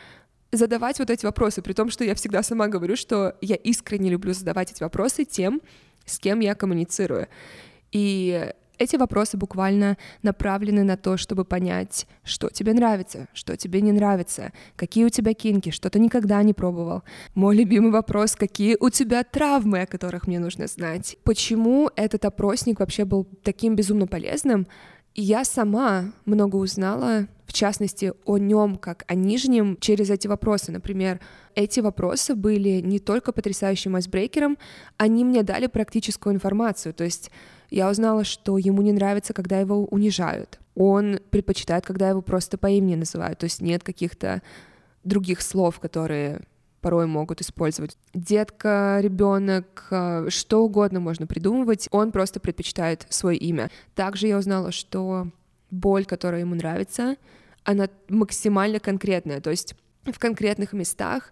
задавать 0.51 0.99
вот 0.99 1.09
эти 1.09 1.25
вопросы, 1.25 1.61
при 1.61 1.73
том, 1.73 1.89
что 1.89 2.03
я 2.03 2.15
всегда 2.15 2.43
сама 2.43 2.67
говорю, 2.67 2.95
что 2.95 3.35
я 3.41 3.55
искренне 3.55 4.09
люблю 4.09 4.33
задавать 4.33 4.71
эти 4.71 4.83
вопросы 4.83 5.25
тем, 5.25 5.61
с 6.05 6.19
кем 6.19 6.39
я 6.39 6.55
коммуницирую. 6.55 7.27
И 7.91 8.51
эти 8.79 8.95
вопросы 8.95 9.37
буквально 9.37 9.97
направлены 10.23 10.83
на 10.83 10.95
то, 10.95 11.17
чтобы 11.17 11.43
понять, 11.43 12.07
что 12.23 12.49
тебе 12.49 12.73
нравится, 12.73 13.27
что 13.33 13.57
тебе 13.57 13.81
не 13.81 13.91
нравится, 13.91 14.53
какие 14.75 15.03
у 15.05 15.09
тебя 15.09 15.33
кинки, 15.33 15.69
что 15.69 15.89
ты 15.89 15.99
никогда 15.99 16.41
не 16.43 16.53
пробовал. 16.53 17.03
Мой 17.35 17.57
любимый 17.57 17.91
вопрос, 17.91 18.35
какие 18.35 18.77
у 18.79 18.89
тебя 18.89 19.23
травмы, 19.23 19.81
о 19.81 19.85
которых 19.85 20.27
мне 20.27 20.39
нужно 20.39 20.67
знать. 20.67 21.17
Почему 21.23 21.91
этот 21.95 22.23
опросник 22.25 22.79
вообще 22.79 23.03
был 23.03 23.25
таким 23.43 23.75
безумно 23.75 24.07
полезным? 24.07 24.65
Я 25.21 25.43
сама 25.43 26.13
много 26.23 26.55
узнала, 26.55 27.27
в 27.45 27.51
частности, 27.51 28.13
о 28.23 28.37
нем 28.37 28.77
как 28.77 29.03
о 29.07 29.15
нижнем 29.15 29.75
через 29.81 30.09
эти 30.09 30.27
вопросы. 30.27 30.71
Например, 30.71 31.19
эти 31.55 31.81
вопросы 31.81 32.35
были 32.35 32.79
не 32.79 32.99
только 32.99 33.33
потрясающим 33.33 33.97
айсбрейкером, 33.97 34.57
они 34.95 35.25
мне 35.25 35.43
дали 35.43 35.67
практическую 35.67 36.33
информацию. 36.33 36.93
То 36.93 37.03
есть 37.03 37.31
я 37.69 37.89
узнала, 37.89 38.23
что 38.23 38.57
ему 38.57 38.81
не 38.81 38.93
нравится, 38.93 39.33
когда 39.33 39.59
его 39.59 39.83
унижают. 39.83 40.57
Он 40.73 41.19
предпочитает, 41.31 41.85
когда 41.85 42.07
его 42.07 42.21
просто 42.21 42.57
по 42.57 42.67
имени 42.67 42.95
называют. 42.95 43.39
То 43.39 43.43
есть 43.43 43.59
нет 43.59 43.83
каких-то 43.83 44.41
других 45.03 45.41
слов, 45.41 45.81
которые 45.81 46.39
порой 46.81 47.05
могут 47.05 47.41
использовать. 47.41 47.97
Детка, 48.13 48.99
ребенок, 49.01 49.87
э, 49.91 50.29
что 50.29 50.63
угодно 50.63 50.99
можно 50.99 51.27
придумывать, 51.27 51.87
он 51.91 52.11
просто 52.11 52.39
предпочитает 52.39 53.05
свое 53.09 53.37
имя. 53.37 53.69
Также 53.95 54.27
я 54.27 54.37
узнала, 54.37 54.71
что 54.71 55.29
боль, 55.71 56.05
которая 56.05 56.41
ему 56.41 56.55
нравится, 56.55 57.15
она 57.63 57.89
максимально 58.07 58.79
конкретная, 58.79 59.41
то 59.41 59.49
есть 59.49 59.75
в 60.05 60.17
конкретных 60.17 60.73
местах 60.73 61.31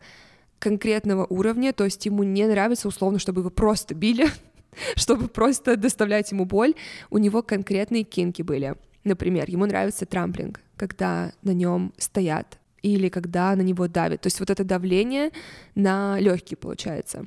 конкретного 0.60 1.26
уровня, 1.26 1.74
то 1.74 1.86
есть 1.86 2.06
ему 2.06 2.24
не 2.24 2.46
нравится 2.46 2.88
условно, 2.88 3.20
чтобы 3.20 3.42
его 3.42 3.50
просто 3.50 3.96
били, 3.96 4.28
чтобы 4.96 5.28
просто 5.28 5.78
доставлять 5.78 6.32
ему 6.32 6.46
боль, 6.46 6.76
у 7.10 7.18
него 7.18 7.42
конкретные 7.42 8.04
кинки 8.04 8.42
были. 8.42 8.76
Например, 9.04 9.50
ему 9.50 9.66
нравится 9.66 10.06
трамплинг, 10.06 10.60
когда 10.76 11.32
на 11.42 11.52
нем 11.52 11.94
стоят 11.98 12.60
или 12.94 13.10
когда 13.10 13.56
на 13.56 13.62
него 13.62 13.88
давят. 13.88 14.22
То 14.22 14.28
есть 14.28 14.40
вот 14.40 14.50
это 14.50 14.64
давление 14.64 15.32
на 15.76 16.20
легкие 16.20 16.58
получается. 16.58 17.26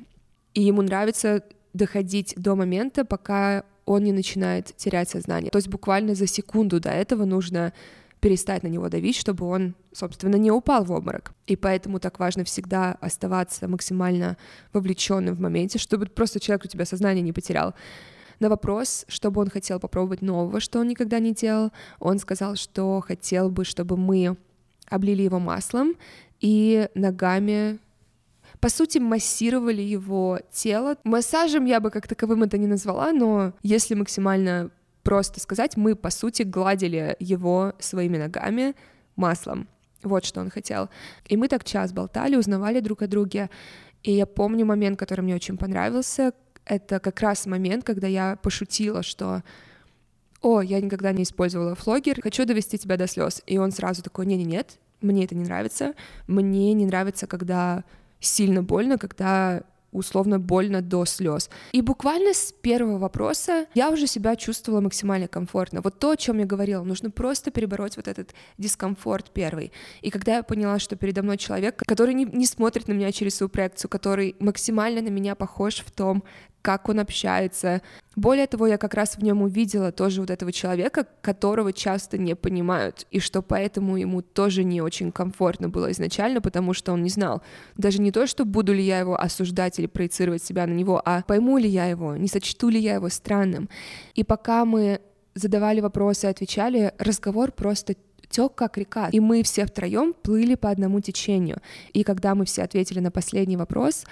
И 0.53 0.61
ему 0.61 0.81
нравится 0.81 1.43
доходить 1.73 2.33
до 2.35 2.55
момента, 2.55 3.05
пока 3.05 3.63
он 3.85 4.03
не 4.03 4.11
начинает 4.11 4.75
терять 4.75 5.09
сознание. 5.09 5.51
То 5.51 5.57
есть 5.57 5.69
буквально 5.69 6.15
за 6.15 6.27
секунду 6.27 6.79
до 6.79 6.89
этого 6.89 7.25
нужно 7.25 7.73
перестать 8.19 8.61
на 8.63 8.67
него 8.67 8.87
давить, 8.87 9.15
чтобы 9.15 9.47
он, 9.47 9.75
собственно, 9.91 10.35
не 10.35 10.51
упал 10.51 10.85
в 10.85 10.91
обморок. 10.91 11.33
И 11.47 11.55
поэтому 11.55 11.99
так 11.99 12.19
важно 12.19 12.43
всегда 12.43 12.97
оставаться 13.01 13.67
максимально 13.67 14.37
вовлеченным 14.73 15.35
в 15.35 15.41
моменте, 15.41 15.79
чтобы 15.79 16.05
просто 16.05 16.39
человек 16.39 16.65
у 16.65 16.67
тебя 16.67 16.85
сознание 16.85 17.23
не 17.23 17.33
потерял. 17.33 17.73
На 18.39 18.49
вопрос, 18.49 19.05
чтобы 19.07 19.41
он 19.41 19.49
хотел 19.49 19.79
попробовать 19.79 20.21
нового, 20.21 20.59
что 20.59 20.79
он 20.79 20.87
никогда 20.87 21.19
не 21.19 21.33
делал, 21.33 21.71
он 21.99 22.19
сказал, 22.19 22.55
что 22.55 23.01
хотел 23.01 23.49
бы, 23.49 23.65
чтобы 23.65 23.97
мы 23.97 24.37
облили 24.91 25.23
его 25.23 25.39
маслом 25.39 25.95
и 26.39 26.87
ногами 26.95 27.79
по 28.59 28.69
сути, 28.69 28.99
массировали 28.99 29.81
его 29.81 30.39
тело. 30.51 30.95
Массажем 31.03 31.65
я 31.65 31.79
бы 31.79 31.89
как 31.89 32.07
таковым 32.07 32.43
это 32.43 32.59
не 32.59 32.67
назвала, 32.67 33.11
но 33.11 33.53
если 33.63 33.95
максимально 33.95 34.69
просто 35.01 35.39
сказать, 35.39 35.77
мы, 35.77 35.95
по 35.95 36.11
сути, 36.11 36.43
гладили 36.43 37.15
его 37.19 37.73
своими 37.79 38.17
ногами 38.17 38.75
маслом. 39.15 39.67
Вот 40.03 40.25
что 40.25 40.41
он 40.41 40.51
хотел. 40.51 40.89
И 41.25 41.37
мы 41.37 41.47
так 41.47 41.63
час 41.63 41.91
болтали, 41.91 42.35
узнавали 42.35 42.79
друг 42.79 43.01
о 43.01 43.07
друге. 43.07 43.49
И 44.03 44.11
я 44.11 44.27
помню 44.27 44.65
момент, 44.65 44.99
который 44.99 45.21
мне 45.21 45.35
очень 45.35 45.57
понравился. 45.57 46.33
Это 46.65 46.99
как 46.99 47.19
раз 47.21 47.47
момент, 47.47 47.83
когда 47.83 48.07
я 48.07 48.35
пошутила, 48.35 49.01
что 49.01 49.43
«О, 50.41 50.61
я 50.61 50.81
никогда 50.81 51.11
не 51.11 51.23
использовала 51.23 51.75
флогер, 51.75 52.21
хочу 52.21 52.45
довести 52.45 52.77
тебя 52.77 52.97
до 52.97 53.07
слез». 53.07 53.41
И 53.45 53.57
он 53.57 53.71
сразу 53.71 54.01
такой 54.01 54.25
«Не-не-нет, 54.25 54.79
мне 55.01 55.25
это 55.25 55.35
не 55.35 55.43
нравится. 55.43 55.93
Мне 56.27 56.73
не 56.73 56.85
нравится, 56.85 57.27
когда 57.27 57.83
сильно 58.19 58.61
больно, 58.61 58.97
когда 58.97 59.63
условно 59.91 60.39
больно 60.39 60.81
до 60.81 61.05
слез. 61.05 61.49
И 61.73 61.81
буквально 61.81 62.33
с 62.33 62.53
первого 62.53 62.97
вопроса 62.97 63.65
я 63.73 63.89
уже 63.89 64.07
себя 64.07 64.35
чувствовала 64.35 64.81
максимально 64.81 65.27
комфортно. 65.27 65.81
Вот 65.81 65.99
то, 65.99 66.11
о 66.11 66.17
чем 66.17 66.39
я 66.39 66.45
говорила, 66.45 66.83
нужно 66.83 67.11
просто 67.11 67.51
перебороть 67.51 67.97
вот 67.97 68.07
этот 68.07 68.33
дискомфорт 68.57 69.31
первый. 69.31 69.71
И 70.01 70.09
когда 70.09 70.37
я 70.37 70.43
поняла, 70.43 70.79
что 70.79 70.95
передо 70.95 71.23
мной 71.23 71.37
человек, 71.37 71.75
который 71.85 72.13
не, 72.13 72.25
не 72.25 72.45
смотрит 72.45 72.87
на 72.87 72.93
меня 72.93 73.11
через 73.11 73.35
свою 73.35 73.49
проекцию, 73.49 73.89
который 73.89 74.35
максимально 74.39 75.01
на 75.01 75.09
меня 75.09 75.35
похож 75.35 75.79
в 75.79 75.91
том, 75.91 76.23
как 76.61 76.89
он 76.89 76.99
общается. 76.99 77.81
Более 78.15 78.47
того, 78.47 78.67
я 78.67 78.77
как 78.77 78.93
раз 78.93 79.17
в 79.17 79.23
нем 79.23 79.41
увидела 79.41 79.91
тоже 79.91 80.21
вот 80.21 80.29
этого 80.29 80.51
человека, 80.51 81.07
которого 81.21 81.73
часто 81.73 82.17
не 82.17 82.35
понимают, 82.35 83.07
и 83.11 83.19
что 83.19 83.41
поэтому 83.41 83.97
ему 83.97 84.21
тоже 84.21 84.63
не 84.63 84.81
очень 84.81 85.11
комфортно 85.11 85.69
было 85.69 85.91
изначально, 85.91 86.41
потому 86.41 86.73
что 86.73 86.91
он 86.93 87.03
не 87.03 87.09
знал. 87.09 87.41
Даже 87.77 88.01
не 88.01 88.11
то, 88.11 88.27
что 88.27 88.45
буду 88.45 88.73
ли 88.73 88.83
я 88.83 88.99
его 88.99 89.19
осуждать 89.19 89.79
или 89.79 89.87
проецировать 89.87 90.43
себя 90.43 90.67
на 90.67 90.73
него, 90.73 91.01
а 91.03 91.23
пойму 91.23 91.57
ли 91.57 91.69
я 91.69 91.85
его, 91.85 92.15
не 92.15 92.27
сочту 92.27 92.69
ли 92.69 92.79
я 92.79 92.95
его 92.95 93.09
странным. 93.09 93.69
И 94.13 94.23
пока 94.23 94.65
мы 94.65 95.01
задавали 95.33 95.79
вопросы 95.81 96.25
отвечали, 96.25 96.93
разговор 96.97 97.51
просто 97.51 97.95
тек 98.29 98.55
как 98.55 98.77
река, 98.77 99.09
и 99.09 99.19
мы 99.19 99.43
все 99.43 99.65
втроем 99.65 100.13
плыли 100.13 100.55
по 100.55 100.69
одному 100.69 101.01
течению. 101.01 101.61
И 101.93 102.03
когда 102.03 102.35
мы 102.35 102.45
все 102.45 102.63
ответили 102.63 102.99
на 102.99 103.11
последний 103.11 103.57
вопрос, 103.57 104.05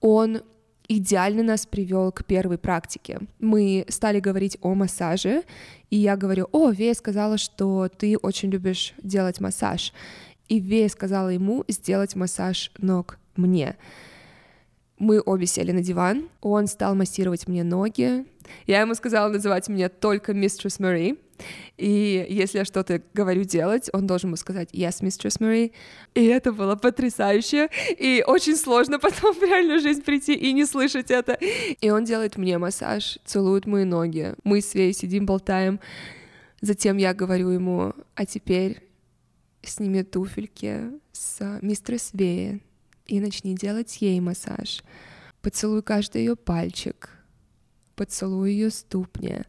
он 0.00 0.42
идеально 0.88 1.42
нас 1.42 1.66
привел 1.66 2.10
к 2.10 2.24
первой 2.24 2.58
практике. 2.58 3.20
Мы 3.38 3.84
стали 3.88 4.20
говорить 4.20 4.56
о 4.62 4.74
массаже, 4.74 5.42
и 5.90 5.96
я 5.96 6.16
говорю, 6.16 6.48
о, 6.52 6.70
Вея 6.70 6.94
сказала, 6.94 7.38
что 7.38 7.88
ты 7.88 8.16
очень 8.16 8.50
любишь 8.50 8.94
делать 9.02 9.40
массаж. 9.40 9.92
И 10.48 10.60
Вея 10.60 10.88
сказала 10.88 11.28
ему 11.28 11.64
сделать 11.68 12.16
массаж 12.16 12.72
ног 12.78 13.18
мне. 13.36 13.76
Мы 14.98 15.22
обе 15.24 15.46
сели 15.46 15.72
на 15.72 15.80
диван, 15.80 16.28
он 16.40 16.66
стал 16.66 16.94
массировать 16.94 17.46
мне 17.46 17.62
ноги. 17.62 18.26
Я 18.66 18.80
ему 18.80 18.94
сказала 18.94 19.28
называть 19.28 19.68
меня 19.68 19.88
только 19.88 20.32
Mistress 20.32 20.80
Marie, 20.80 21.18
и 21.76 22.26
если 22.28 22.58
я 22.58 22.64
что-то 22.64 23.02
говорю 23.14 23.44
делать, 23.44 23.88
он 23.92 24.06
должен 24.06 24.30
был 24.30 24.36
сказать 24.36 24.70
«Yes, 24.72 25.02
Mistress 25.02 25.40
Marie». 25.40 25.72
И 26.14 26.24
это 26.24 26.52
было 26.52 26.74
потрясающе. 26.74 27.68
И 27.96 28.24
очень 28.26 28.56
сложно 28.56 28.98
потом 29.00 29.34
в 29.34 29.42
реальную 29.42 29.80
жизнь 29.80 30.02
прийти 30.02 30.34
и 30.34 30.52
не 30.52 30.64
слышать 30.64 31.10
это. 31.10 31.34
И 31.80 31.90
он 31.90 32.04
делает 32.04 32.36
мне 32.36 32.58
массаж, 32.58 33.18
целует 33.24 33.66
мои 33.66 33.84
ноги. 33.84 34.34
Мы 34.44 34.60
с 34.60 34.74
Вей 34.74 34.92
сидим, 34.92 35.26
болтаем. 35.26 35.80
Затем 36.60 36.96
я 36.96 37.14
говорю 37.14 37.50
ему 37.50 37.94
«А 38.16 38.26
теперь 38.26 38.82
сними 39.62 40.02
туфельки 40.02 40.90
с 41.12 41.58
мистерс 41.62 42.10
Веи 42.12 42.60
и 43.08 43.20
начни 43.20 43.54
делать 43.54 43.96
ей 44.00 44.20
массаж. 44.20 44.82
Поцелуй 45.42 45.82
каждый 45.82 46.22
ее 46.22 46.36
пальчик, 46.36 47.10
поцелуй 47.96 48.52
ее 48.52 48.70
ступни, 48.70 49.42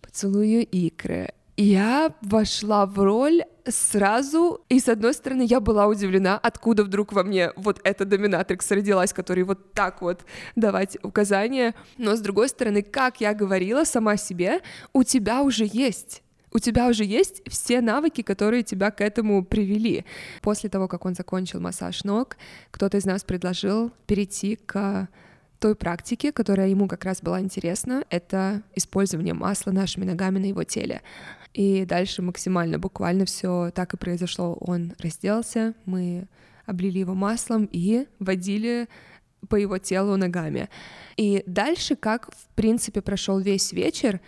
поцелуй 0.00 0.46
ее 0.46 0.62
икры. 0.62 1.32
Я 1.56 2.14
вошла 2.22 2.86
в 2.86 2.98
роль 2.98 3.42
сразу, 3.68 4.64
и 4.70 4.80
с 4.80 4.88
одной 4.88 5.12
стороны 5.12 5.42
я 5.42 5.60
была 5.60 5.86
удивлена, 5.88 6.38
откуда 6.38 6.84
вдруг 6.84 7.12
во 7.12 7.22
мне 7.22 7.52
вот 7.56 7.80
эта 7.84 8.06
доминатрикс 8.06 8.70
родилась, 8.70 9.12
который 9.12 9.42
вот 9.42 9.74
так 9.74 10.00
вот 10.00 10.24
давать 10.56 10.96
указания, 11.02 11.74
но 11.98 12.16
с 12.16 12.20
другой 12.20 12.48
стороны, 12.48 12.82
как 12.82 13.20
я 13.20 13.34
говорила 13.34 13.84
сама 13.84 14.16
себе, 14.16 14.60
у 14.94 15.02
тебя 15.02 15.42
уже 15.42 15.68
есть 15.70 16.22
у 16.52 16.58
тебя 16.58 16.88
уже 16.88 17.04
есть 17.04 17.42
все 17.48 17.80
навыки, 17.80 18.22
которые 18.22 18.62
тебя 18.62 18.90
к 18.90 19.00
этому 19.00 19.44
привели. 19.44 20.04
После 20.42 20.68
того, 20.68 20.88
как 20.88 21.04
он 21.06 21.14
закончил 21.14 21.60
массаж 21.60 22.04
ног, 22.04 22.36
кто-то 22.70 22.98
из 22.98 23.04
нас 23.04 23.24
предложил 23.24 23.92
перейти 24.06 24.56
к 24.56 25.08
той 25.60 25.74
практике, 25.74 26.32
которая 26.32 26.68
ему 26.68 26.88
как 26.88 27.04
раз 27.04 27.20
была 27.20 27.40
интересна, 27.40 28.04
это 28.10 28.62
использование 28.74 29.34
масла 29.34 29.70
нашими 29.72 30.04
ногами 30.04 30.38
на 30.38 30.46
его 30.46 30.64
теле. 30.64 31.02
И 31.52 31.84
дальше 31.84 32.22
максимально, 32.22 32.78
буквально 32.78 33.26
все 33.26 33.70
так 33.74 33.94
и 33.94 33.96
произошло. 33.96 34.54
Он 34.54 34.94
разделся, 34.98 35.74
мы 35.84 36.28
облили 36.64 37.00
его 37.00 37.14
маслом 37.14 37.68
и 37.70 38.06
водили 38.18 38.88
по 39.48 39.56
его 39.56 39.78
телу 39.78 40.16
ногами. 40.16 40.68
И 41.16 41.42
дальше, 41.46 41.96
как 41.96 42.30
в 42.34 42.46
принципе 42.54 43.02
прошел 43.02 43.38
весь 43.38 43.72
вечер, 43.72 44.20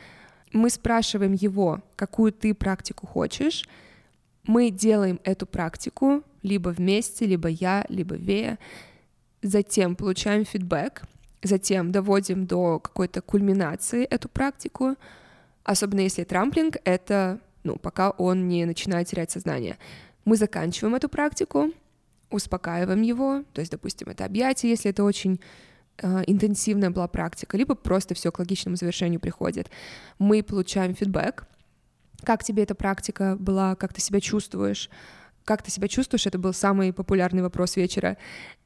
мы 0.53 0.71
спрашиваем 0.71 1.33
его, 1.33 1.81
какую 1.97 2.33
ты 2.33 2.55
практику 2.55 3.07
хочешь, 3.07 3.65
мы 4.47 4.71
делаем 4.71 5.21
эту 5.25 5.47
практику 5.47 6.23
либо 6.43 6.71
вместе, 6.71 7.27
либо 7.27 7.49
я, 7.49 7.85
либо 7.89 8.17
Вея, 8.17 8.59
затем 9.43 9.97
получаем 9.97 10.45
фидбэк, 10.45 11.03
затем 11.43 11.93
доводим 11.93 12.47
до 12.47 12.79
какой-то 12.79 13.21
кульминации 13.23 14.05
эту 14.05 14.29
практику, 14.29 14.97
особенно 15.65 16.01
если 16.01 16.25
трамплинг— 16.25 16.77
это, 16.85 17.39
ну, 17.65 17.77
пока 17.77 18.11
он 18.11 18.49
не 18.49 18.65
начинает 18.65 19.09
терять 19.09 19.31
сознание. 19.31 19.79
Мы 20.25 20.37
заканчиваем 20.37 20.95
эту 20.95 21.09
практику, 21.09 21.71
успокаиваем 22.31 23.03
его, 23.03 23.45
то 23.53 23.61
есть, 23.61 23.71
допустим, 23.71 24.09
это 24.09 24.25
объятие, 24.25 24.71
если 24.71 24.91
это 24.91 25.05
очень 25.05 25.41
интенсивная 26.01 26.91
была 26.91 27.09
практика, 27.09 27.57
либо 27.57 27.75
просто 27.75 28.15
все 28.15 28.33
к 28.33 28.39
логичному 28.39 28.77
завершению 28.77 29.21
приходит. 29.21 29.71
Мы 30.19 30.43
получаем 30.43 30.95
фидбэк, 30.95 31.47
как 32.25 32.45
тебе 32.45 32.63
эта 32.63 32.75
практика 32.75 33.37
была, 33.39 33.75
как 33.75 33.93
ты 33.93 34.01
себя 34.01 34.21
чувствуешь, 34.21 34.91
как 35.45 35.63
ты 35.63 35.71
себя 35.71 35.89
чувствуешь, 35.89 36.27
это 36.27 36.39
был 36.39 36.53
самый 36.53 36.93
популярный 36.93 37.43
вопрос 37.43 37.77
вечера. 37.77 38.17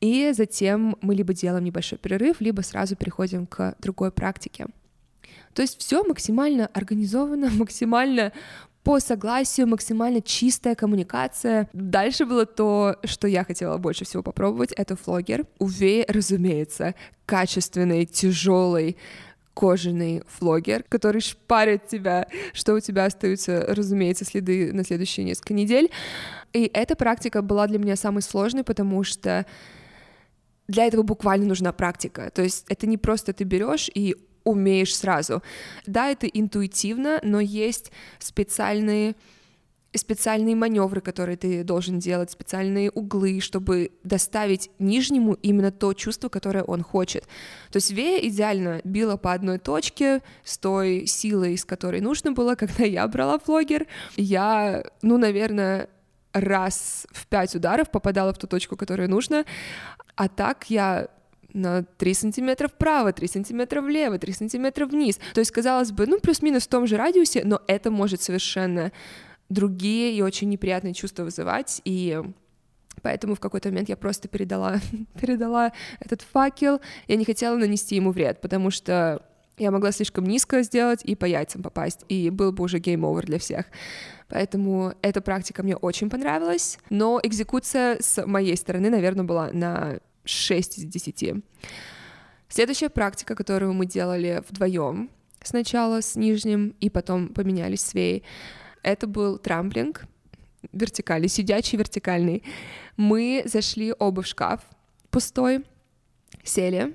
И 0.01 0.33
затем 0.33 0.97
мы 1.01 1.15
либо 1.15 1.33
делаем 1.33 1.65
небольшой 1.65 1.99
перерыв, 1.99 2.41
либо 2.41 2.61
сразу 2.61 2.97
переходим 2.97 3.47
к 3.47 3.75
другой 3.79 4.13
практике. 4.13 4.67
То 5.55 5.63
есть 5.63 5.81
все 5.81 6.05
максимально 6.05 6.67
организовано, 6.67 7.51
максимально 7.53 8.33
по 8.87 9.01
согласию, 9.01 9.67
максимально 9.67 10.23
чистая 10.23 10.77
коммуникация. 10.77 11.69
Дальше 11.73 12.25
было 12.25 12.47
то, 12.47 12.95
что 13.03 13.27
я 13.27 13.43
хотела 13.43 13.79
больше 13.79 14.05
всего 14.05 14.23
попробовать, 14.23 14.71
это 14.71 14.95
флогер. 14.95 15.45
Увей, 15.59 16.05
разумеется, 16.07 16.95
качественный, 17.27 18.07
тяжелый, 18.07 18.97
кожаный 19.55 20.23
флогер, 20.29 20.85
который 20.89 21.21
шпарит 21.21 21.89
тебя, 21.89 22.29
что 22.53 22.75
у 22.75 22.81
тебя 22.81 23.07
остаются, 23.07 23.65
разумеется, 23.67 24.25
следы 24.25 24.73
на 24.73 24.85
следующие 24.85 25.27
несколько 25.27 25.53
недель. 25.53 25.91
И 26.53 26.71
эта 26.73 26.95
практика 26.95 27.43
была 27.43 27.67
для 27.67 27.81
меня 27.81 27.97
самой 27.97 28.23
сложной, 28.23 28.63
потому 28.63 29.03
что 29.03 29.47
для 30.69 30.87
этого 30.87 31.03
буквально 31.03 31.47
нужна 31.47 31.73
практика. 31.73 32.31
То 32.33 32.43
есть 32.43 32.65
это 32.69 32.87
не 32.87 32.99
просто 32.99 33.33
ты 33.33 33.43
берешь 33.43 33.91
и 33.93 34.15
умеешь 34.47 34.97
сразу. 34.97 35.43
Да, 35.87 36.09
это 36.09 36.27
интуитивно, 36.27 37.21
но 37.23 37.41
есть 37.41 37.93
специальные 38.19 39.15
специальные 39.95 40.55
маневры, 40.55 41.01
которые 41.01 41.37
ты 41.37 41.65
должен 41.65 41.99
делать, 41.99 42.31
специальные 42.31 42.91
углы, 42.91 43.41
чтобы 43.41 43.93
доставить 44.05 44.71
нижнему 44.79 45.35
именно 45.43 45.71
то 45.71 45.95
чувство, 45.95 46.29
которое 46.29 46.65
он 46.65 46.83
хочет. 46.83 47.25
То 47.71 47.77
есть 47.77 47.91
Вея 47.93 48.19
идеально 48.29 48.81
била 48.85 49.17
по 49.17 49.33
одной 49.33 49.59
точке 49.59 50.23
с 50.45 50.59
той 50.59 51.07
силой, 51.07 51.57
с 51.57 51.65
которой 51.65 52.01
нужно 52.01 52.33
было, 52.33 52.55
когда 52.55 52.85
я 52.85 53.07
брала 53.09 53.39
флогер. 53.39 53.87
Я, 54.17 54.85
ну, 55.01 55.17
наверное, 55.17 55.89
раз 56.33 57.07
в 57.11 57.27
пять 57.27 57.55
ударов 57.55 57.91
попадала 57.91 58.33
в 58.33 58.39
ту 58.39 58.47
точку, 58.47 58.77
которую 58.77 59.09
нужно, 59.09 59.45
а 60.15 60.29
так 60.29 60.67
я 60.69 61.09
на 61.57 61.83
3 61.83 62.15
сантиметра 62.15 62.69
вправо, 62.69 63.13
3 63.13 63.29
сантиметра 63.29 63.81
влево, 63.81 64.19
3 64.19 64.33
сантиметра 64.33 64.87
вниз. 64.87 65.19
То 65.35 65.41
есть, 65.41 65.51
казалось 65.51 65.93
бы, 65.93 66.07
ну, 66.07 66.21
плюс-минус 66.21 66.65
в 66.65 66.69
том 66.69 66.87
же 66.87 66.97
радиусе, 66.97 67.43
но 67.45 67.63
это 67.67 67.91
может 67.91 68.23
совершенно 68.23 68.93
другие 69.49 70.13
и 70.13 70.23
очень 70.23 70.49
неприятные 70.49 70.95
чувства 70.95 71.25
вызывать, 71.25 71.81
и 71.85 72.23
Поэтому 73.03 73.35
в 73.35 73.41
какой-то 73.41 73.69
момент 73.69 73.89
я 73.89 73.97
просто 73.97 74.27
передала, 74.27 74.77
передала 75.21 75.73
этот 76.01 76.23
факел. 76.23 76.81
Я 77.07 77.17
не 77.17 77.25
хотела 77.25 77.57
нанести 77.57 77.95
ему 77.95 78.11
вред, 78.11 78.41
потому 78.41 78.71
что 78.71 79.23
я 79.59 79.71
могла 79.71 79.93
слишком 79.93 80.25
низко 80.25 80.63
сделать 80.63 81.03
и 81.05 81.15
по 81.15 81.25
яйцам 81.25 81.63
попасть, 81.63 82.05
и 82.09 82.31
был 82.31 82.53
бы 82.53 82.65
уже 82.65 82.79
game 82.79 83.03
over 83.03 83.27
для 83.27 83.39
всех. 83.39 83.67
Поэтому 84.29 84.95
эта 85.03 85.21
практика 85.21 85.63
мне 85.63 85.77
очень 85.77 86.11
понравилась, 86.11 86.79
но 86.91 87.21
экзекуция 87.23 87.99
с 88.01 88.25
моей 88.27 88.57
стороны, 88.57 88.91
наверное, 88.91 89.25
была 89.25 89.51
на 89.53 90.01
6 90.27 90.79
из 90.79 90.85
10. 90.85 91.45
Следующая 92.49 92.89
практика, 92.89 93.35
которую 93.35 93.73
мы 93.73 93.87
делали 93.87 94.43
вдвоем, 94.49 95.11
сначала 95.43 96.01
с 96.01 96.17
нижним, 96.17 96.75
и 96.81 96.91
потом 96.91 97.29
поменялись 97.29 97.81
с 97.81 97.95
Вей, 97.95 98.23
это 98.83 99.07
был 99.07 99.39
трамплинг, 99.39 100.05
вертикальный, 100.73 101.29
сидячий 101.29 101.79
вертикальный. 101.79 102.43
Мы 102.97 103.43
зашли 103.47 103.95
оба 103.99 104.23
в 104.23 104.27
шкаф 104.27 104.61
пустой, 105.11 105.65
сели, 106.45 106.95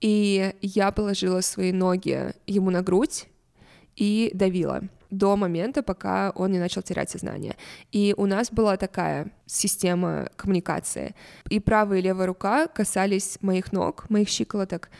и 0.00 0.54
я 0.60 0.92
положила 0.92 1.40
свои 1.40 1.72
ноги 1.72 2.34
ему 2.46 2.70
на 2.70 2.82
грудь 2.82 3.26
и 3.96 4.30
давила 4.34 4.82
до 5.10 5.36
момента, 5.36 5.82
пока 5.82 6.30
он 6.34 6.52
не 6.52 6.58
начал 6.58 6.82
терять 6.82 7.10
сознание. 7.10 7.56
И 7.92 8.14
у 8.16 8.26
нас 8.26 8.50
была 8.50 8.76
такая 8.76 9.30
система 9.46 10.28
коммуникации. 10.36 11.14
И 11.48 11.60
правая 11.60 11.98
и 11.98 12.02
левая 12.02 12.26
рука 12.26 12.66
касались 12.66 13.38
моих 13.40 13.72
ног, 13.72 14.10
моих 14.10 14.28
щиколоток, 14.28 14.90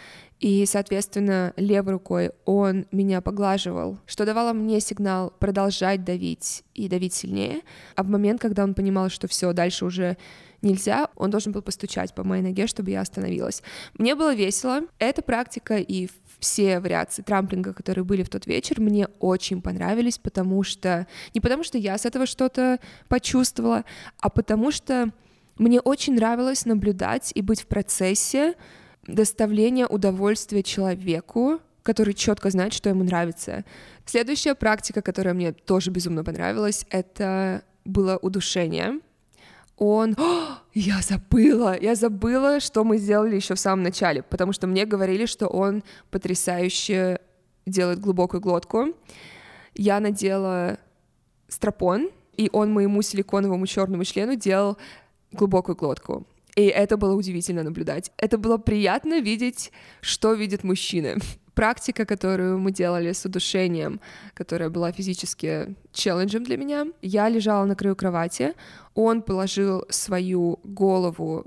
и, 0.40 0.64
соответственно, 0.66 1.52
левой 1.56 1.94
рукой 1.94 2.30
он 2.44 2.86
меня 2.92 3.20
поглаживал, 3.20 3.98
что 4.06 4.24
давало 4.24 4.52
мне 4.52 4.80
сигнал 4.80 5.32
продолжать 5.38 6.04
давить 6.04 6.62
и 6.74 6.88
давить 6.88 7.14
сильнее. 7.14 7.62
А 7.96 8.04
в 8.04 8.08
момент, 8.08 8.40
когда 8.40 8.62
он 8.62 8.74
понимал, 8.74 9.08
что 9.08 9.26
все, 9.26 9.52
дальше 9.52 9.84
уже 9.84 10.16
нельзя, 10.62 11.08
он 11.16 11.30
должен 11.30 11.52
был 11.52 11.62
постучать 11.62 12.14
по 12.14 12.22
моей 12.22 12.42
ноге, 12.42 12.68
чтобы 12.68 12.90
я 12.90 13.00
остановилась. 13.00 13.62
Мне 13.94 14.14
было 14.14 14.32
весело. 14.32 14.82
Эта 14.98 15.22
практика 15.22 15.76
и 15.78 16.08
все 16.38 16.80
вариации 16.80 17.22
трамплинга, 17.22 17.72
которые 17.72 18.04
были 18.04 18.22
в 18.22 18.28
тот 18.28 18.46
вечер, 18.46 18.80
мне 18.80 19.08
очень 19.18 19.60
понравились, 19.60 20.18
потому 20.18 20.62
что... 20.62 21.06
Не 21.34 21.40
потому 21.40 21.64
что 21.64 21.78
я 21.78 21.98
с 21.98 22.06
этого 22.06 22.26
что-то 22.26 22.78
почувствовала, 23.08 23.84
а 24.20 24.30
потому 24.30 24.70
что 24.70 25.10
мне 25.58 25.80
очень 25.80 26.14
нравилось 26.14 26.64
наблюдать 26.64 27.32
и 27.34 27.42
быть 27.42 27.62
в 27.62 27.66
процессе 27.66 28.54
доставления 29.06 29.86
удовольствия 29.86 30.62
человеку, 30.62 31.60
который 31.82 32.14
четко 32.14 32.50
знает, 32.50 32.72
что 32.72 32.90
ему 32.90 33.02
нравится. 33.02 33.64
Следующая 34.04 34.54
практика, 34.54 35.02
которая 35.02 35.34
мне 35.34 35.52
тоже 35.52 35.90
безумно 35.90 36.22
понравилась, 36.22 36.84
это 36.90 37.62
было 37.84 38.18
удушение. 38.18 39.00
Он... 39.78 40.14
О, 40.18 40.58
я 40.74 41.00
забыла! 41.00 41.78
Я 41.80 41.94
забыла, 41.94 42.60
что 42.60 42.84
мы 42.84 42.98
сделали 42.98 43.36
еще 43.36 43.54
в 43.54 43.60
самом 43.60 43.84
начале, 43.84 44.22
потому 44.22 44.52
что 44.52 44.66
мне 44.66 44.84
говорили, 44.84 45.26
что 45.26 45.46
он 45.46 45.84
потрясающе 46.10 47.20
делает 47.64 48.00
глубокую 48.00 48.40
глотку. 48.40 48.94
Я 49.74 50.00
надела 50.00 50.78
стропон, 51.46 52.10
и 52.36 52.50
он 52.52 52.72
моему 52.72 53.02
силиконовому 53.02 53.66
черному 53.66 54.04
члену 54.04 54.34
делал 54.34 54.78
глубокую 55.32 55.76
глотку. 55.76 56.26
И 56.56 56.62
это 56.66 56.96
было 56.96 57.14
удивительно 57.14 57.62
наблюдать. 57.62 58.10
Это 58.16 58.36
было 58.36 58.58
приятно 58.58 59.20
видеть, 59.20 59.70
что 60.00 60.32
видят 60.32 60.64
мужчины. 60.64 61.16
Практика, 61.58 62.04
которую 62.04 62.60
мы 62.60 62.70
делали 62.70 63.10
с 63.10 63.24
удушением, 63.24 64.00
которая 64.34 64.70
была 64.70 64.92
физически 64.92 65.74
челленджем 65.92 66.44
для 66.44 66.56
меня. 66.56 66.86
Я 67.02 67.28
лежала 67.28 67.64
на 67.64 67.74
краю 67.74 67.96
кровати, 67.96 68.54
он 68.94 69.22
положил 69.22 69.84
свою 69.88 70.60
голову 70.62 71.46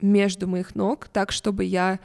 между 0.00 0.48
моих 0.48 0.74
ног, 0.74 1.08
так, 1.08 1.30
чтобы 1.30 1.64
я, 1.64 1.98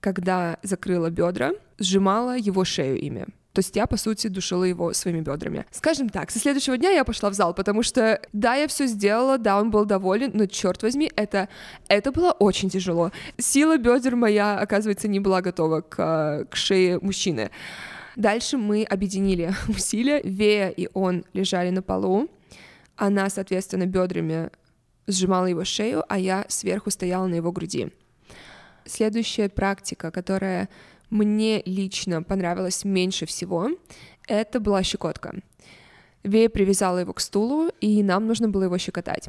когда 0.00 0.58
закрыла 0.62 1.10
бедра, 1.10 1.50
сжимала 1.78 2.38
его 2.38 2.64
шею 2.64 2.98
ими. 2.98 3.26
То 3.52 3.58
есть 3.58 3.76
я, 3.76 3.86
по 3.86 3.96
сути, 3.96 4.28
душила 4.28 4.64
его 4.64 4.92
своими 4.94 5.20
бедрами. 5.20 5.66
Скажем 5.70 6.08
так, 6.08 6.30
со 6.30 6.38
следующего 6.38 6.78
дня 6.78 6.90
я 6.90 7.04
пошла 7.04 7.28
в 7.28 7.34
зал, 7.34 7.52
потому 7.52 7.82
что, 7.82 8.20
да, 8.32 8.54
я 8.54 8.66
все 8.66 8.86
сделала, 8.86 9.36
да, 9.36 9.60
он 9.60 9.70
был 9.70 9.84
доволен, 9.84 10.30
но, 10.32 10.46
черт 10.46 10.82
возьми, 10.82 11.12
это, 11.16 11.48
это 11.88 12.12
было 12.12 12.32
очень 12.32 12.70
тяжело. 12.70 13.12
Сила 13.36 13.76
бедер 13.76 14.16
моя, 14.16 14.58
оказывается, 14.58 15.06
не 15.06 15.20
была 15.20 15.42
готова 15.42 15.82
к, 15.82 16.46
к 16.50 16.56
шее 16.56 16.98
мужчины. 17.00 17.50
Дальше 18.16 18.56
мы 18.56 18.84
объединили 18.84 19.54
усилия. 19.68 20.22
Вея 20.22 20.68
и 20.68 20.88
он 20.94 21.24
лежали 21.32 21.70
на 21.70 21.82
полу. 21.82 22.30
Она, 22.96 23.28
соответственно, 23.28 23.86
бедрами 23.86 24.50
сжимала 25.06 25.46
его 25.46 25.64
шею, 25.64 26.04
а 26.08 26.18
я 26.18 26.44
сверху 26.48 26.90
стояла 26.90 27.26
на 27.26 27.34
его 27.34 27.52
груди. 27.52 27.90
Следующая 28.84 29.48
практика, 29.48 30.10
которая 30.10 30.68
мне 31.12 31.62
лично 31.66 32.22
понравилось 32.22 32.84
меньше 32.84 33.26
всего, 33.26 33.68
это 34.26 34.60
была 34.60 34.82
щекотка. 34.82 35.34
Вея 36.24 36.48
привязала 36.48 36.98
его 36.98 37.12
к 37.12 37.20
стулу, 37.20 37.70
и 37.80 38.02
нам 38.02 38.26
нужно 38.26 38.48
было 38.48 38.64
его 38.64 38.78
щекотать. 38.78 39.28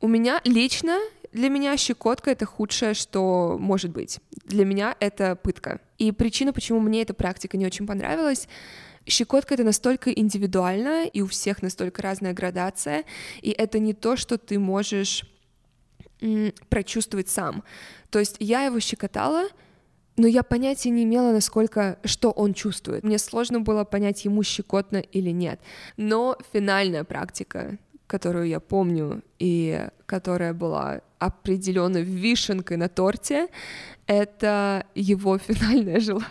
У 0.00 0.08
меня 0.08 0.40
лично, 0.44 0.98
для 1.32 1.48
меня 1.48 1.76
щекотка— 1.76 2.30
это 2.32 2.44
худшее, 2.44 2.92
что 2.92 3.56
может 3.58 3.90
быть. 3.90 4.18
Для 4.44 4.66
меня 4.66 4.94
это 5.00 5.34
пытка. 5.36 5.80
И 5.96 6.12
причина, 6.12 6.52
почему 6.52 6.80
мне 6.80 7.02
эта 7.02 7.14
практика 7.14 7.56
не 7.56 7.66
очень 7.66 7.86
понравилась, 7.86 8.48
Щекотка— 9.04 9.54
это 9.56 9.64
настолько 9.64 10.12
индивидуально, 10.12 11.06
и 11.06 11.22
у 11.22 11.26
всех 11.26 11.60
настолько 11.60 12.02
разная 12.02 12.32
градация, 12.32 13.02
и 13.40 13.50
это 13.50 13.80
не 13.80 13.94
то, 13.94 14.14
что 14.14 14.38
ты 14.38 14.60
можешь 14.60 15.24
прочувствовать 16.68 17.28
сам. 17.28 17.64
То 18.10 18.20
есть 18.20 18.36
я 18.38 18.62
его 18.62 18.78
щекотала, 18.78 19.48
но 20.16 20.26
я 20.26 20.42
понятия 20.42 20.90
не 20.90 21.04
имела, 21.04 21.32
насколько, 21.32 21.98
что 22.04 22.30
он 22.30 22.54
чувствует. 22.54 23.02
Мне 23.02 23.18
сложно 23.18 23.60
было 23.60 23.84
понять, 23.84 24.24
ему 24.24 24.42
щекотно 24.42 24.98
или 24.98 25.30
нет. 25.30 25.60
Но 25.96 26.36
финальная 26.52 27.04
практика, 27.04 27.78
которую 28.06 28.48
я 28.48 28.60
помню 28.60 29.22
и 29.38 29.88
которая 30.06 30.52
была 30.52 31.00
определенной 31.18 32.02
вишенкой 32.02 32.76
на 32.76 32.88
торте, 32.88 33.48
это 34.06 34.84
его 34.94 35.38
финальное 35.38 36.00
желание. 36.00 36.28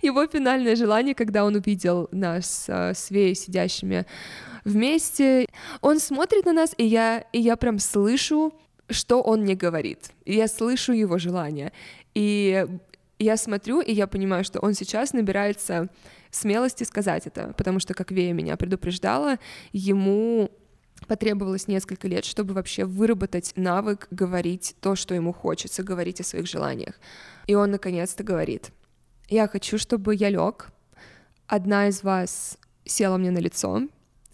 Его 0.00 0.26
финальное 0.26 0.76
желание, 0.76 1.14
когда 1.14 1.44
он 1.44 1.56
увидел 1.56 2.08
нас 2.10 2.64
э, 2.68 2.94
с 2.94 3.10
Веей 3.10 3.34
сидящими 3.34 4.06
вместе, 4.64 5.46
он 5.82 6.00
смотрит 6.00 6.46
на 6.46 6.52
нас, 6.52 6.74
и 6.78 6.84
я, 6.84 7.24
и 7.32 7.40
я 7.40 7.56
прям 7.56 7.78
слышу, 7.78 8.54
что 8.88 9.20
он 9.20 9.42
мне 9.42 9.54
говорит. 9.54 10.10
Я 10.24 10.48
слышу 10.48 10.92
его 10.92 11.18
желание. 11.18 11.72
И 12.16 12.66
я 13.18 13.36
смотрю, 13.36 13.82
и 13.82 13.92
я 13.92 14.06
понимаю, 14.06 14.42
что 14.42 14.58
он 14.60 14.72
сейчас 14.72 15.12
набирается 15.12 15.90
смелости 16.30 16.82
сказать 16.84 17.26
это, 17.26 17.52
потому 17.58 17.78
что, 17.78 17.92
как 17.92 18.10
Вея 18.10 18.32
меня 18.32 18.56
предупреждала, 18.56 19.36
ему 19.74 20.50
потребовалось 21.08 21.68
несколько 21.68 22.08
лет, 22.08 22.24
чтобы 22.24 22.54
вообще 22.54 22.86
выработать 22.86 23.52
навык 23.56 24.08
говорить 24.10 24.76
то, 24.80 24.96
что 24.96 25.14
ему 25.14 25.34
хочется, 25.34 25.82
говорить 25.82 26.22
о 26.22 26.24
своих 26.24 26.46
желаниях. 26.46 26.94
И 27.46 27.54
он 27.54 27.70
наконец-то 27.70 28.24
говорит, 28.24 28.70
я 29.28 29.46
хочу, 29.46 29.76
чтобы 29.76 30.14
я 30.14 30.30
лег, 30.30 30.68
одна 31.46 31.88
из 31.88 32.02
вас 32.02 32.56
села 32.86 33.18
мне 33.18 33.30
на 33.30 33.40
лицо, 33.40 33.82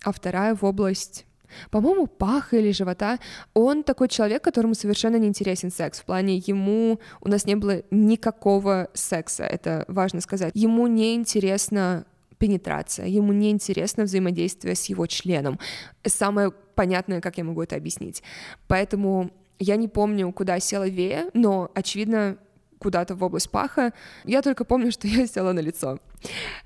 а 0.05 0.13
вторая 0.13 0.55
в 0.55 0.63
область 0.65 1.27
по-моему, 1.71 2.07
паха 2.07 2.57
или 2.57 2.73
живота. 2.73 3.19
Он 3.55 3.83
такой 3.83 4.09
человек, 4.09 4.43
которому 4.43 4.75
совершенно 4.75 5.17
не 5.17 5.29
интересен 5.29 5.71
секс. 5.71 6.01
В 6.01 6.05
плане 6.05 6.37
ему 6.37 7.01
у 7.21 7.29
нас 7.29 7.47
не 7.47 7.55
было 7.55 7.83
никакого 7.91 8.89
секса, 8.95 9.45
это 9.45 9.85
важно 9.89 10.21
сказать. 10.21 10.53
Ему 10.55 10.87
не 10.87 11.15
интересно 11.15 12.05
пенетрация, 12.39 13.07
ему 13.07 13.33
не 13.33 13.51
интересно 13.51 14.05
взаимодействие 14.05 14.75
с 14.75 14.87
его 14.87 15.07
членом. 15.07 15.59
Самое 16.05 16.51
понятное, 16.51 17.21
как 17.21 17.39
я 17.39 17.45
могу 17.45 17.63
это 17.63 17.77
объяснить. 17.77 18.23
Поэтому 18.67 19.31
я 19.59 19.77
не 19.77 19.87
помню, 19.87 20.33
куда 20.33 20.59
села 20.59 20.89
Вея, 20.89 21.31
но, 21.35 21.71
очевидно, 21.75 22.39
куда-то 22.83 23.15
в 23.15 23.23
область 23.23 23.51
паха. 23.51 23.93
Я 24.25 24.43
только 24.43 24.65
помню, 24.65 24.91
что 24.91 25.07
я 25.07 25.27
села 25.27 25.53
на 25.53 25.61
лицо. 25.61 25.99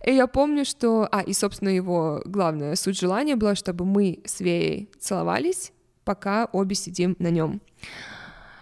И 0.05 0.15
я 0.15 0.27
помню, 0.27 0.65
что... 0.65 1.09
А, 1.13 1.21
и, 1.21 1.35
собственно, 1.35 1.69
его 1.69 2.23
главная 2.25 2.75
суть 2.77 2.99
желания 2.99 3.37
была, 3.37 3.55
чтобы 3.55 3.85
мы 3.85 4.21
с 4.25 4.41
Веей 4.41 4.89
целовались, 4.99 5.73
пока 6.05 6.49
обе 6.53 6.75
сидим 6.75 7.17
на 7.19 7.31
нем. 7.31 7.61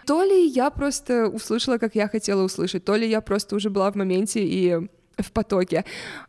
То 0.07 0.23
ли 0.23 0.47
я 0.47 0.71
просто 0.71 1.29
услышала, 1.29 1.79
как 1.79 1.95
я 1.95 2.09
хотела 2.09 2.43
услышать, 2.43 2.85
то 2.85 2.97
ли 2.97 3.09
я 3.09 3.21
просто 3.21 3.57
уже 3.57 3.71
была 3.71 3.91
в 3.91 3.95
моменте 3.95 4.45
и 4.45 4.89
в 5.17 5.31
потоке. 5.31 5.85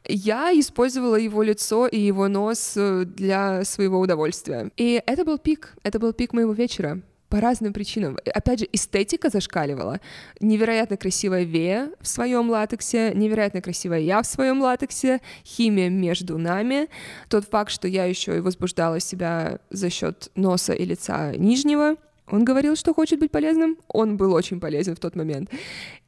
Я 0.07 0.51
использовала 0.53 1.15
его 1.15 1.41
лицо 1.43 1.87
и 1.87 1.99
его 1.99 2.27
нос 2.27 2.73
э, 2.77 3.03
для 3.05 3.63
своего 3.63 3.99
удовольствия. 3.99 4.69
И 4.77 5.01
это 5.07 5.25
был 5.25 5.39
пик, 5.39 5.73
это 5.81 5.97
был 5.97 6.13
пик 6.13 6.33
моего 6.33 6.53
вечера 6.53 7.01
по 7.35 7.41
разным 7.41 7.73
причинам. 7.73 8.17
Опять 8.33 8.59
же, 8.59 8.67
эстетика 8.71 9.29
зашкаливала. 9.29 9.99
Невероятно 10.39 10.95
красивая 10.95 11.43
Вея 11.43 11.91
в 11.99 12.07
своем 12.07 12.49
латексе, 12.49 13.11
невероятно 13.13 13.61
красивая 13.61 13.99
я 13.99 14.21
в 14.21 14.25
своем 14.25 14.61
латексе, 14.61 15.19
химия 15.43 15.89
между 15.89 16.37
нами, 16.37 16.87
тот 17.27 17.43
факт, 17.43 17.71
что 17.71 17.89
я 17.89 18.05
еще 18.05 18.37
и 18.37 18.39
возбуждала 18.39 19.01
себя 19.01 19.59
за 19.69 19.89
счет 19.89 20.31
носа 20.35 20.71
и 20.71 20.85
лица 20.85 21.35
нижнего. 21.35 21.97
Он 22.31 22.45
говорил, 22.45 22.77
что 22.77 22.93
хочет 22.93 23.19
быть 23.19 23.31
полезным. 23.31 23.79
Он 23.89 24.15
был 24.15 24.33
очень 24.33 24.61
полезен 24.61 24.95
в 24.95 24.99
тот 25.01 25.17
момент. 25.17 25.49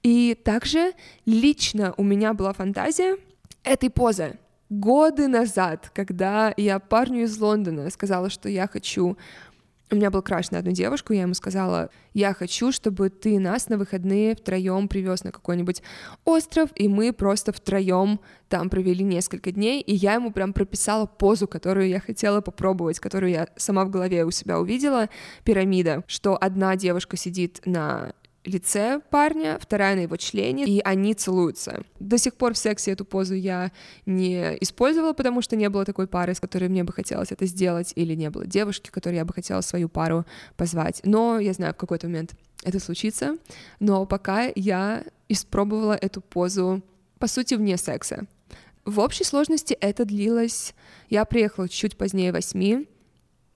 И 0.03 0.33
также 0.33 0.93
лично 1.25 1.93
у 1.97 2.03
меня 2.03 2.33
была 2.35 2.53
фантазия 2.53 3.17
этой 3.65 3.89
позы. 3.89 4.37
Годы 4.69 5.27
назад, 5.27 5.91
когда 5.93 6.53
я 6.55 6.79
парню 6.79 7.23
из 7.23 7.37
Лондона 7.37 7.89
сказала, 7.89 8.29
что 8.29 8.47
я 8.47 8.67
хочу 8.67 9.17
у 9.89 9.95
меня 9.95 10.11
был 10.11 10.21
краш 10.21 10.51
на 10.51 10.59
одну 10.59 10.71
девушку, 10.71 11.13
я 11.13 11.21
ему 11.21 11.33
сказала, 11.33 11.89
я 12.13 12.33
хочу, 12.33 12.71
чтобы 12.71 13.09
ты 13.09 13.39
нас 13.39 13.69
на 13.69 13.77
выходные 13.77 14.35
втроем 14.35 14.87
привез 14.87 15.23
на 15.23 15.31
какой-нибудь 15.31 15.81
остров, 16.25 16.69
и 16.75 16.87
мы 16.87 17.13
просто 17.13 17.53
втроем 17.53 18.19
там 18.49 18.69
провели 18.69 19.03
несколько 19.03 19.51
дней, 19.51 19.81
и 19.81 19.95
я 19.95 20.15
ему 20.15 20.31
прям 20.31 20.53
прописала 20.53 21.05
позу, 21.05 21.47
которую 21.47 21.87
я 21.87 21.99
хотела 21.99 22.41
попробовать, 22.41 22.99
которую 22.99 23.31
я 23.31 23.47
сама 23.55 23.85
в 23.85 23.89
голове 23.89 24.25
у 24.25 24.31
себя 24.31 24.59
увидела, 24.59 25.09
пирамида, 25.43 26.03
что 26.07 26.37
одна 26.39 26.75
девушка 26.75 27.15
сидит 27.15 27.61
на 27.65 28.11
лице 28.47 29.01
парня, 29.09 29.57
вторая 29.61 29.95
на 29.95 30.01
его 30.01 30.17
члене, 30.17 30.65
и 30.65 30.79
они 30.79 31.13
целуются. 31.13 31.83
До 31.99 32.17
сих 32.17 32.33
пор 32.35 32.53
в 32.53 32.57
сексе 32.57 32.91
эту 32.91 33.05
позу 33.05 33.33
я 33.33 33.71
не 34.05 34.57
использовала, 34.61 35.13
потому 35.13 35.41
что 35.41 35.55
не 35.55 35.69
было 35.69 35.85
такой 35.85 36.07
пары, 36.07 36.33
с 36.33 36.39
которой 36.39 36.69
мне 36.69 36.83
бы 36.83 36.93
хотелось 36.93 37.31
это 37.31 37.45
сделать, 37.45 37.91
или 37.95 38.15
не 38.15 38.29
было 38.29 38.45
девушки, 38.45 38.89
которой 38.89 39.15
я 39.15 39.25
бы 39.25 39.33
хотела 39.33 39.61
свою 39.61 39.89
пару 39.89 40.25
позвать. 40.55 41.01
Но 41.03 41.39
я 41.39 41.53
знаю, 41.53 41.73
в 41.73 41.77
какой-то 41.77 42.07
момент 42.07 42.33
это 42.63 42.79
случится, 42.79 43.37
но 43.79 44.05
пока 44.05 44.51
я 44.55 45.03
испробовала 45.29 45.93
эту 45.93 46.21
позу, 46.21 46.81
по 47.19 47.27
сути, 47.27 47.55
вне 47.55 47.77
секса. 47.77 48.25
В 48.85 48.99
общей 48.99 49.25
сложности 49.25 49.73
это 49.73 50.05
длилось... 50.05 50.73
Я 51.09 51.25
приехала 51.25 51.69
чуть 51.69 51.97
позднее 51.97 52.31
восьми, 52.31 52.87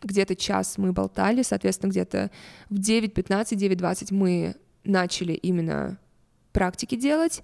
где-то 0.04 0.36
час 0.36 0.78
мы 0.78 0.92
болтали, 0.92 1.42
соответственно, 1.42 1.92
где-то 1.92 2.32
в 2.70 2.76
9.15, 2.76 3.52
9.20 3.52 4.14
мы 4.14 4.56
начали 4.84 5.34
именно 5.34 5.98
практики 6.52 6.96
делать, 6.96 7.41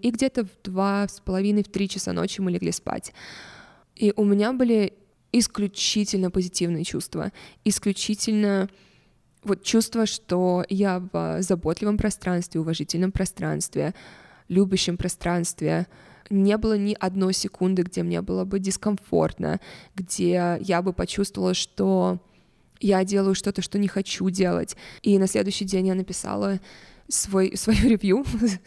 и 0.00 0.10
где-то 0.10 0.44
в 0.44 0.50
два 0.62 1.08
с 1.08 1.20
половиной, 1.20 1.62
в 1.62 1.68
три 1.68 1.88
часа 1.88 2.12
ночи 2.12 2.40
мы 2.40 2.50
легли 2.50 2.72
спать. 2.72 3.12
И 3.96 4.12
у 4.16 4.24
меня 4.24 4.52
были 4.52 4.92
исключительно 5.32 6.30
позитивные 6.30 6.84
чувства, 6.84 7.32
исключительно 7.64 8.68
вот 9.42 9.62
чувство, 9.62 10.06
что 10.06 10.64
я 10.68 11.02
в 11.12 11.42
заботливом 11.42 11.98
пространстве, 11.98 12.60
уважительном 12.60 13.12
пространстве, 13.12 13.94
любящем 14.48 14.96
пространстве, 14.96 15.86
не 16.30 16.56
было 16.56 16.78
ни 16.78 16.96
одной 16.98 17.34
секунды, 17.34 17.82
где 17.82 18.02
мне 18.02 18.22
было 18.22 18.44
бы 18.44 18.58
дискомфортно, 18.58 19.60
где 19.94 20.58
я 20.60 20.82
бы 20.82 20.92
почувствовала, 20.92 21.54
что 21.54 22.20
я 22.84 23.02
делаю 23.04 23.34
что-то, 23.34 23.62
что 23.62 23.78
не 23.78 23.88
хочу 23.88 24.28
делать. 24.28 24.76
И 25.02 25.18
на 25.18 25.26
следующий 25.26 25.64
день 25.64 25.86
я 25.86 25.94
написала 25.94 26.60
свой, 27.08 27.52
свою 27.56 27.88
ревью, 27.88 28.24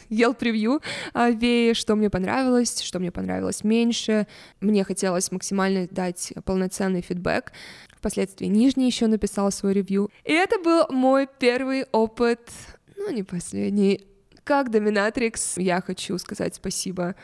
ел 0.10 0.34
превью 0.34 0.82
о 1.13 1.30
Вее, 1.30 1.73
что 1.73 1.95
мне 1.95 2.10
понравилось, 2.10 2.82
что 2.82 2.99
мне 2.99 3.12
понравилось 3.12 3.63
меньше. 3.63 4.25
Мне 4.60 4.84
хотелось 4.84 5.32
максимально 5.32 5.88
дать 5.91 6.34
полноценный 6.45 7.01
фидбэк. 7.01 7.51
Впоследствии 7.95 8.47
Нижний 8.47 8.88
еще 8.88 9.08
написал 9.08 9.51
свой 9.51 9.73
ревью. 9.73 10.10
И 10.23 10.34
это 10.34 10.60
был 10.60 10.88
мой 10.89 11.27
первый 11.39 11.86
опыт, 11.91 12.49
ну 12.95 13.12
не 13.12 13.23
последний, 13.23 14.08
как 14.43 14.71
доминатрикс. 14.71 15.58
Я 15.58 15.82
хочу 15.82 16.17
сказать 16.17 16.56
спасибо 16.56 17.15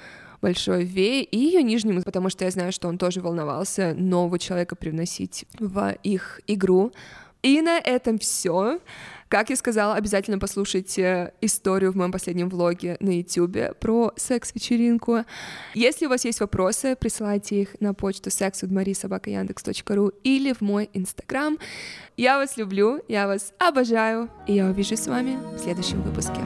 большое 0.43 0.83
Вее 0.83 1.23
и 1.23 1.37
ее 1.37 1.63
нижнему, 1.63 2.03
потому 2.03 2.29
что 2.29 2.45
я 2.45 2.51
знаю, 2.51 2.71
что 2.71 2.87
он 2.89 2.97
тоже 2.97 3.21
волновался 3.21 3.95
нового 3.95 4.37
человека 4.37 4.75
привносить 4.75 5.45
в 5.57 5.95
их 6.03 6.41
игру. 6.45 6.91
И 7.41 7.61
на 7.61 7.77
этом 7.79 8.19
все. 8.19 8.79
Как 9.27 9.49
я 9.49 9.55
сказала, 9.55 9.95
обязательно 9.95 10.37
послушайте 10.37 11.33
историю 11.41 11.91
в 11.91 11.95
моем 11.95 12.11
последнем 12.11 12.49
влоге 12.49 12.97
на 12.99 13.09
YouTube 13.09 13.77
про 13.79 14.13
секс-вечеринку. 14.15 15.25
Если 15.73 16.05
у 16.05 16.09
вас 16.09 16.23
есть 16.23 16.39
вопросы, 16.39 16.95
присылайте 16.95 17.63
их 17.63 17.81
на 17.81 17.93
почту 17.93 18.29
sexwithmarisobakayandex.ru 18.29 20.13
или 20.23 20.53
в 20.53 20.61
мой 20.61 20.89
инстаграм. 20.93 21.57
Я 22.15 22.37
вас 22.37 22.57
люблю, 22.57 23.01
я 23.07 23.27
вас 23.27 23.53
обожаю, 23.57 24.29
и 24.47 24.53
я 24.53 24.67
увижусь 24.67 24.99
с 24.99 25.07
вами 25.07 25.37
в 25.55 25.59
следующем 25.59 26.01
выпуске. 26.03 26.39